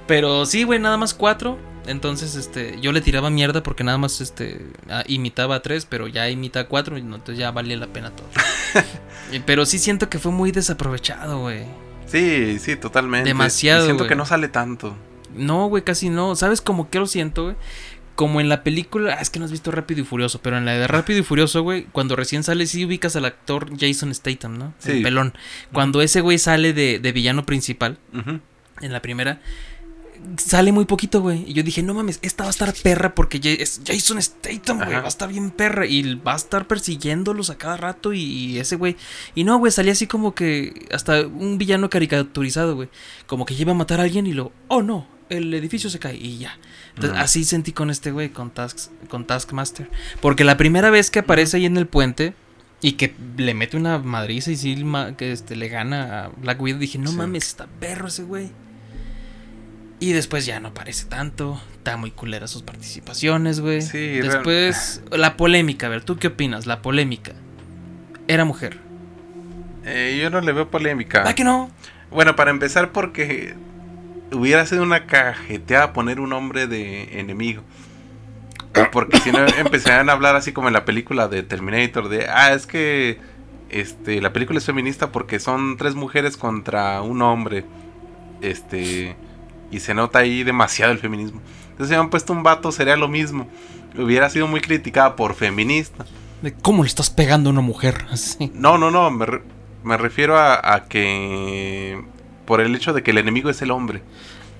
[0.06, 1.58] Pero sí, güey, nada más cuatro.
[1.86, 6.08] Entonces, este, yo le tiraba mierda porque nada más, este, ah, imitaba a tres, pero
[6.08, 8.26] ya imita a cuatro, entonces ya valía la pena todo.
[9.46, 11.64] Pero sí siento que fue muy desaprovechado, güey.
[12.06, 13.28] Sí, sí, totalmente.
[13.28, 14.96] Demasiado, Y siento que no sale tanto.
[15.34, 16.34] No, güey, casi no.
[16.36, 17.56] ¿Sabes cómo que lo siento, güey?
[18.16, 20.64] Como en la película, ah, es que no has visto Rápido y Furioso, pero en
[20.64, 24.58] la de Rápido y Furioso, güey, cuando recién sale, sí ubicas al actor Jason Statham,
[24.58, 24.74] ¿no?
[24.84, 25.02] El Sí.
[25.02, 25.34] pelón.
[25.72, 27.98] Cuando ese güey sale de, de villano principal,
[28.80, 29.40] en la primera,
[30.38, 31.44] sale muy poquito, güey.
[31.48, 34.78] Y yo dije, no mames, esta va a estar perra porque ya- es Jason Statham,
[34.78, 35.86] güey, va a estar bien perra.
[35.86, 38.96] Y va a estar persiguiéndolos a cada rato y, y ese güey.
[39.34, 42.88] Y no, güey, salía así como que hasta un villano caricaturizado, güey.
[43.26, 46.16] Como que lleva a matar a alguien y lo, oh no, el edificio se cae
[46.16, 46.58] y ya.
[46.94, 49.90] Entonces, así sentí con este güey, con, Tasks, con Taskmaster.
[50.20, 52.34] Porque la primera vez que aparece ahí en el puente
[52.80, 54.82] y que le mete una madriza y sí
[55.16, 57.16] que este, le gana a Black Widow, dije, no Sí.
[57.16, 58.50] mames, está perro ese güey.
[59.98, 61.60] Y después ya no aparece tanto.
[61.72, 63.80] Está muy culera sus participaciones, güey.
[63.80, 66.66] Sí, después, la polémica, a ver, ¿tú qué opinas?
[66.66, 67.32] La polémica.
[68.28, 68.78] Era mujer.
[69.84, 71.22] Eh, yo no le veo polémica.
[71.22, 71.70] ¿Va que no?
[72.10, 73.54] Bueno, para empezar, porque
[74.32, 77.62] hubiera sido una cajeteada poner un nombre de enemigo.
[78.92, 82.52] Porque si no empezarían a hablar así como en la película de Terminator, de, ah,
[82.52, 83.18] es que
[83.70, 87.64] este, la película es feminista porque son tres mujeres contra un hombre.
[88.42, 89.16] Este,
[89.70, 91.40] Y se nota ahí demasiado el feminismo.
[91.70, 93.48] Entonces, si me han puesto un vato, sería lo mismo.
[93.98, 96.04] Hubiera sido muy criticada por feminista.
[96.42, 98.06] De cómo le estás pegando a una mujer.
[98.10, 98.50] Así.
[98.54, 99.10] No, no, no.
[99.10, 99.42] Me, re-
[99.82, 102.00] me refiero a, a que.
[102.46, 104.02] Por el hecho de que el enemigo es el hombre.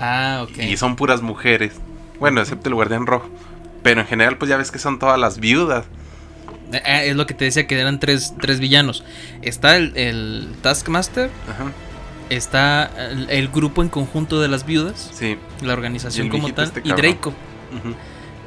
[0.00, 0.58] Ah, ok.
[0.58, 1.72] Y son puras mujeres.
[2.18, 3.28] Bueno, excepto el guardián rojo.
[3.82, 5.84] Pero en general, pues ya ves que son todas las viudas.
[6.72, 9.04] Eh, eh, es lo que te decía que eran tres, tres villanos.
[9.42, 11.70] Está el, el Taskmaster, Ajá.
[12.30, 15.38] Está el, el grupo en conjunto de las viudas, Sí.
[15.62, 16.92] la organización como tal, este y.
[16.92, 17.32] Draco.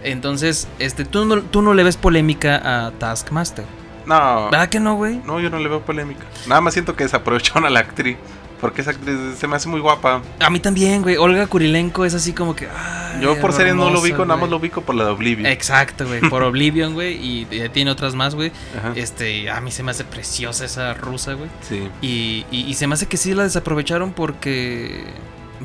[0.04, 3.66] Entonces, este, tú no, tú no le ves polémica a Taskmaster.
[4.06, 4.50] No.
[4.50, 5.22] ¿Verdad que no, güey?
[5.26, 6.24] No, yo no le veo polémica.
[6.48, 8.18] Nada más siento que desaprovecharon a la actriz.
[8.62, 10.22] Porque esa actriz se me hace muy guapa.
[10.40, 11.16] A mí también, güey.
[11.18, 12.68] Olga Kurilenko es así como que.
[12.68, 15.46] ay, Yo por series no lo ubico, nada más lo ubico por la de Oblivion.
[15.50, 16.20] Exacto, güey.
[16.22, 17.14] Por Oblivion, güey.
[17.16, 18.52] Y tiene otras más, güey.
[18.78, 18.92] Ajá.
[18.96, 21.50] Este, a mí se me hace preciosa esa rusa, güey.
[21.68, 21.88] Sí.
[22.02, 25.06] Y, y, y se me hace que sí la desaprovecharon porque.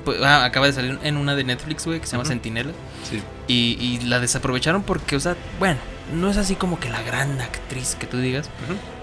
[0.05, 2.29] pues, ah, acaba de salir en una de Netflix, güey, que se llama Ujú.
[2.33, 2.73] Sentinela.
[3.11, 3.21] Sí.
[3.49, 5.79] Y, y la desaprovecharon porque, o sea, bueno,
[6.15, 8.49] no es así como que la gran actriz que tú digas.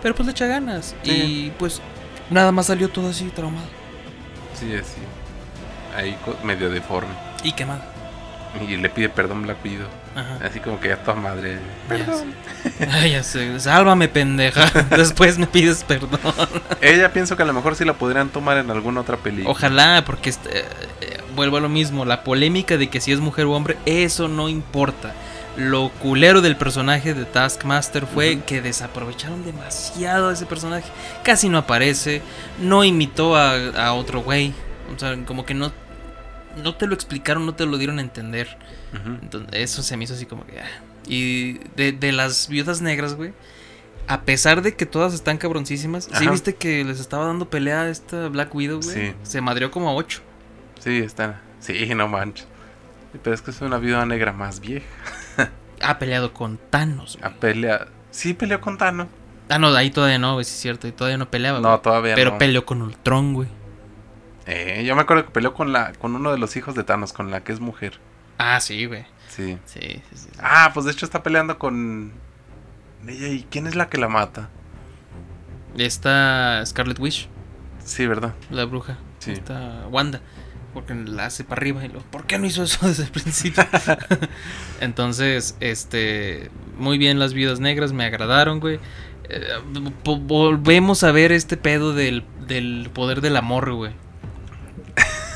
[0.02, 0.96] Pero pues le echa ganas.
[1.04, 1.12] Sí.
[1.12, 1.82] Y pues
[2.30, 3.68] nada más salió todo así traumado.
[4.62, 5.02] Sí, así.
[5.98, 7.10] Ahí medio deforme.
[7.44, 7.82] Y quemado.
[8.62, 9.88] Y le pide perdón Black Widow.
[10.16, 10.38] Ajá.
[10.46, 11.58] Así como que ya toda madre.
[11.90, 12.88] Ya sé.
[12.92, 13.60] Ay, ya sé.
[13.60, 14.66] Sálvame, pendeja.
[14.96, 16.20] Después me pides perdón.
[16.82, 19.50] Ella pienso que a lo mejor sí la podrían tomar en alguna otra película.
[19.50, 20.66] Ojalá, porque este, eh,
[21.02, 22.06] eh, vuelvo a lo mismo.
[22.06, 25.14] La polémica de que si es mujer o hombre, eso no importa.
[25.58, 30.90] Lo culero del personaje de Taskmaster fue que desaprovecharon demasiado a ese personaje.
[31.24, 32.22] Casi no aparece.
[32.60, 33.56] No imitó a,
[33.88, 34.54] a otro güey.
[34.96, 35.72] O sea, como que no,
[36.56, 38.58] no te lo explicaron, no te lo dieron a entender.
[39.22, 40.60] Entonces, eso se me hizo así como que.
[40.60, 40.70] ah.
[41.08, 43.34] Y de, de las viudas negras, güey.
[44.08, 46.06] A pesar de que todas están cabroncísimas.
[46.06, 46.32] ¿Sí Ajá.
[46.32, 48.96] viste que les estaba dando pelea a esta Black Widow, güey?
[48.96, 49.14] Sí.
[49.24, 50.22] Se madrió como a 8.
[50.80, 51.42] Sí, está.
[51.60, 52.48] Sí, no manches.
[53.24, 54.86] Pero es que es una viuda negra más vieja.
[55.84, 57.18] Ha peleado con Thanos.
[57.20, 57.32] güey.
[57.32, 57.88] A pelea.
[58.12, 59.08] Sí, peleó con Thanos.
[59.50, 60.88] Ah, no, ahí todavía no, güey, sí es cierto.
[60.88, 61.60] Y todavía no peleaba.
[61.60, 61.82] No, güey.
[61.82, 62.38] todavía Pero no.
[62.38, 63.50] peleó con Ultron, güey.
[64.46, 67.14] Eh, yo me acuerdo que peleó con la con uno de los hijos de Thanos,
[67.14, 68.00] con la que es mujer.
[68.38, 69.06] Ah, sí, güey.
[69.28, 69.58] Sí.
[69.66, 70.18] Sí, sí, sí.
[70.18, 70.40] sí.
[70.42, 72.12] Ah, pues de hecho está peleando con
[73.08, 73.28] ella.
[73.28, 74.50] ¿Y quién es la que la mata?
[75.78, 77.30] Está Scarlet Witch,
[77.84, 78.34] Sí, ¿verdad?
[78.50, 78.98] la bruja.
[79.20, 79.32] Sí.
[79.32, 80.22] Está Wanda.
[80.74, 82.00] Porque la hace para arriba y lo.
[82.00, 83.64] ¿Por qué no hizo eso desde el principio?
[84.82, 86.50] Entonces, este.
[86.78, 88.80] Muy bien las viudas negras, me agradaron, güey.
[89.30, 89.48] Eh,
[90.04, 93.94] volvemos a ver este pedo del, del poder del amor, güey.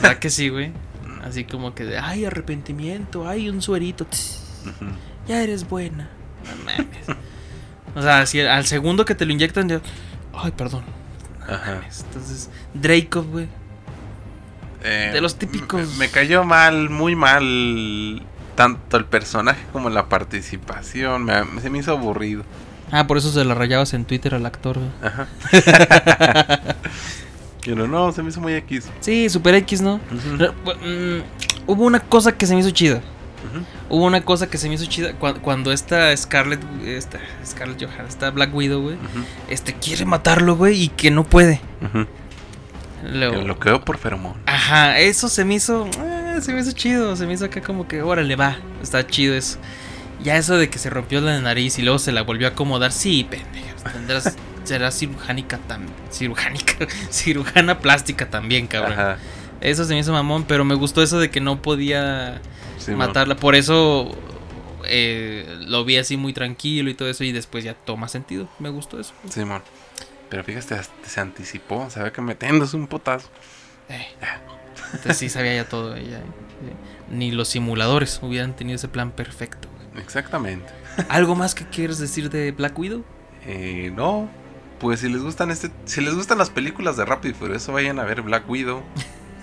[0.02, 0.72] ¿Verdad que sí, güey?
[1.24, 4.06] Así como que de, ay, arrepentimiento, ay, un suerito.
[4.06, 4.42] tss,
[5.28, 6.10] ya eres buena.
[6.46, 7.08] No mames.
[7.96, 9.82] O sea, si al segundo que te lo inyectan, ya.
[10.34, 10.84] Ay, perdón.
[11.40, 11.82] No Ajá.
[12.08, 13.48] Entonces, Draco, güey.
[14.88, 18.22] Eh, De los típicos- Me, cayó mal, muy mal.
[18.56, 21.26] Tanto el personaje como la participación.
[21.26, 22.44] Me, se me hizo aburrido.
[22.92, 24.92] Ah, por eso se la rayabas en Twitter al actor, güey.
[25.02, 25.28] Ajá.
[27.66, 28.88] Pero no, se me hizo muy X.
[29.00, 30.00] Sí, Super X, ¿no?
[30.38, 31.22] Pero, mm,
[31.68, 33.02] hubo una cosa que se me hizo chida.
[33.90, 38.06] Hubo una cosa que se me hizo chida cua- cuando esta Scarlett, esta Scarlett Johansson,
[38.08, 38.98] esta Black Widow, güey,
[39.50, 41.62] este quiere matarlo, güey, y que no puede.
[41.82, 42.08] Ujú.
[43.12, 44.34] Luego- Que lo quedó por feromón.
[44.46, 47.88] Ajá, eso se me hizo, eh, se me hizo chido, se me hizo acá como
[47.88, 49.58] que, órale, va, está chido eso.
[50.24, 52.92] Ya eso de que se rompió la nariz y luego se la volvió a acomodar,
[52.92, 58.94] sí, pendeja, tendrás, serás cirujánica también, cirujánica, cirujana plástica también, cabrón.
[58.94, 59.18] Ajá.
[59.62, 62.42] Eso se me hizo mamón, pero me gustó eso de que no podía
[62.78, 63.36] Sí, matarla.
[63.36, 64.16] Por eso
[64.86, 67.24] eh, lo vi así muy tranquilo y todo eso.
[67.24, 68.48] Y después ya toma sentido.
[68.60, 69.14] Me gustó eso.
[69.30, 69.64] Simón.
[70.30, 71.90] Pero fíjate, se anticipó.
[71.90, 73.30] Sabe que metiéndose un potazo.
[73.90, 74.08] Eh,
[74.94, 76.18] Entonces sí sabía ya todo ella.
[76.20, 76.74] eh.
[77.12, 79.68] Ni los simuladores hubieran tenido ese plan perfecto.
[79.98, 80.72] Exactamente.
[81.10, 83.04] ¿Algo más que quieres decir de Black Widow?
[83.46, 84.30] Eh, no.
[84.80, 88.00] Pues si les gustan este, si les gustan las películas de Rápido y Furioso, vayan
[88.00, 88.82] a ver Black Widow.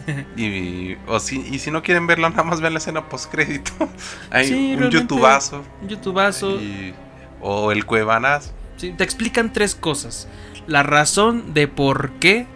[0.37, 3.73] y, o si, y si no quieren verla, nada más vean la escena post crédito.
[4.31, 5.62] Hay Sí, un youtubazo.
[5.81, 6.61] Un youtubazo.
[6.61, 6.95] y-
[7.40, 8.53] o el cuevanazo.
[8.77, 10.29] Sí, te explican tres cosas.
[10.66, 12.46] La razón de por qué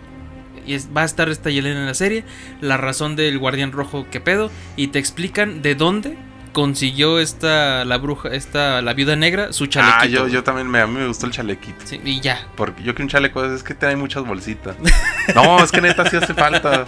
[0.97, 2.25] va a estar esta Yelena en la serie.
[2.61, 4.51] La razón del guardián rojo que pedo.
[4.77, 6.16] Y te explican de dónde
[6.57, 9.98] consiguió esta la bruja, esta la viuda negra, su chalequito.
[10.00, 11.85] Ah, yo, yo también me, a mí me gustó el chalequito.
[11.85, 12.46] Sí, y ya.
[12.57, 14.75] Porque yo quiero un chaleco, es que trae muchas bolsitas.
[15.35, 16.87] No, es que neta sí hace falta.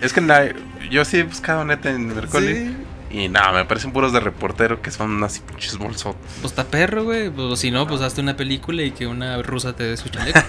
[0.00, 0.54] Es que
[0.92, 2.76] yo sí he buscado neta en Mercoli.
[3.10, 6.20] Y nada, me parecen puros de reportero que son así pinches bolsotes.
[6.42, 7.30] Pues está perro, güey.
[7.30, 10.38] Pues si no, pues hazte una película y que una rusa te dé su chaleco.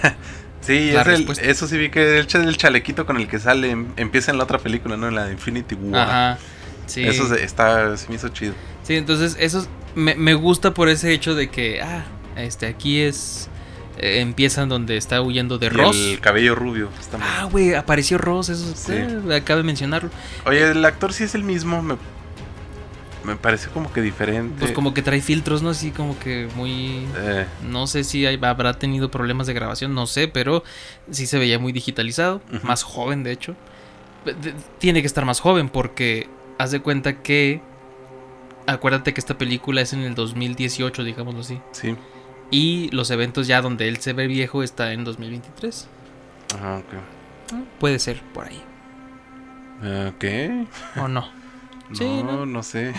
[0.62, 3.70] Sí, es el- eso sí vi que el, cha- el chalequito con el que sale
[3.70, 5.08] em- empieza en la otra película, ¿no?
[5.08, 6.02] En la de Infinity War.
[6.06, 6.38] Ajá.
[6.84, 7.02] Sí.
[7.02, 8.52] Eso se- está, se me hizo chido.
[8.82, 12.04] Sí, entonces eso es- me, me gusta por ese hecho de que, ah,
[12.36, 13.48] este, aquí es,
[13.96, 15.96] eh, empiezan donde está huyendo de Y Ross.
[15.96, 16.90] el cabello rubio.
[17.00, 18.92] está Ah, güey, apareció Ross, eso Sí.
[18.92, 20.10] eh, acabo de mencionarlo.
[20.44, 21.80] Oye, el actor sí es el mismo.
[21.80, 21.96] Me,
[23.24, 24.56] me parece como que diferente.
[24.60, 25.70] Pues como que trae filtros, ¿no?
[25.70, 27.06] Así como que muy...
[27.16, 30.62] Eh, No sé si hay- habrá tenido problemas de grabación, no sé, pero
[31.10, 33.54] sí se veía muy digitalizado, más joven de hecho.
[34.78, 37.60] Tiene que estar más joven porque haz de cuenta que...
[38.66, 41.60] Acuérdate que esta película es en el 2018, digámoslo así.
[41.72, 41.96] sí.
[42.52, 45.86] Y los eventos ya donde él se ve viejo está en 2023.
[46.56, 47.54] Ajá, ok.
[47.78, 48.60] Puede ser por ahí.
[49.84, 50.66] Eh, ¿Qué?
[50.96, 51.28] ¿O no?
[51.92, 52.46] Sí, no, ¿no?
[52.46, 52.92] no sé.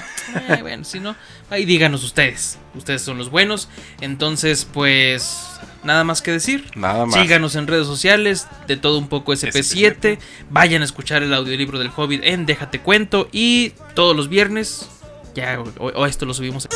[0.49, 1.15] Eh, bueno, si no,
[1.49, 2.57] ahí díganos ustedes.
[2.75, 3.69] Ustedes son los buenos.
[4.01, 6.69] Entonces, pues, nada más que decir.
[6.75, 7.21] Nada más.
[7.21, 10.19] Síganos en redes sociales, de todo un poco SP7.
[10.49, 13.29] Vayan a escuchar el audiolibro del Hobbit en Déjate Cuento.
[13.31, 14.87] Y todos los viernes,
[15.35, 16.67] ya, o, o esto lo subimos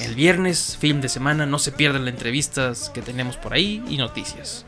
[0.00, 1.46] el viernes, film de semana.
[1.46, 4.64] No se pierdan las entrevistas que tenemos por ahí y noticias.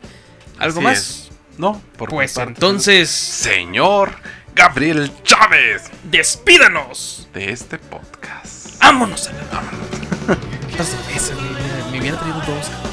[0.57, 0.97] ¿Algo Así más?
[0.97, 1.29] es.
[1.57, 4.15] No, por Pues entonces, Señor
[4.55, 7.27] Gabriel Chávez despídanos.
[7.33, 8.79] de este podcast.
[8.79, 9.43] Vámonos a la
[12.17, 12.92] traído dos.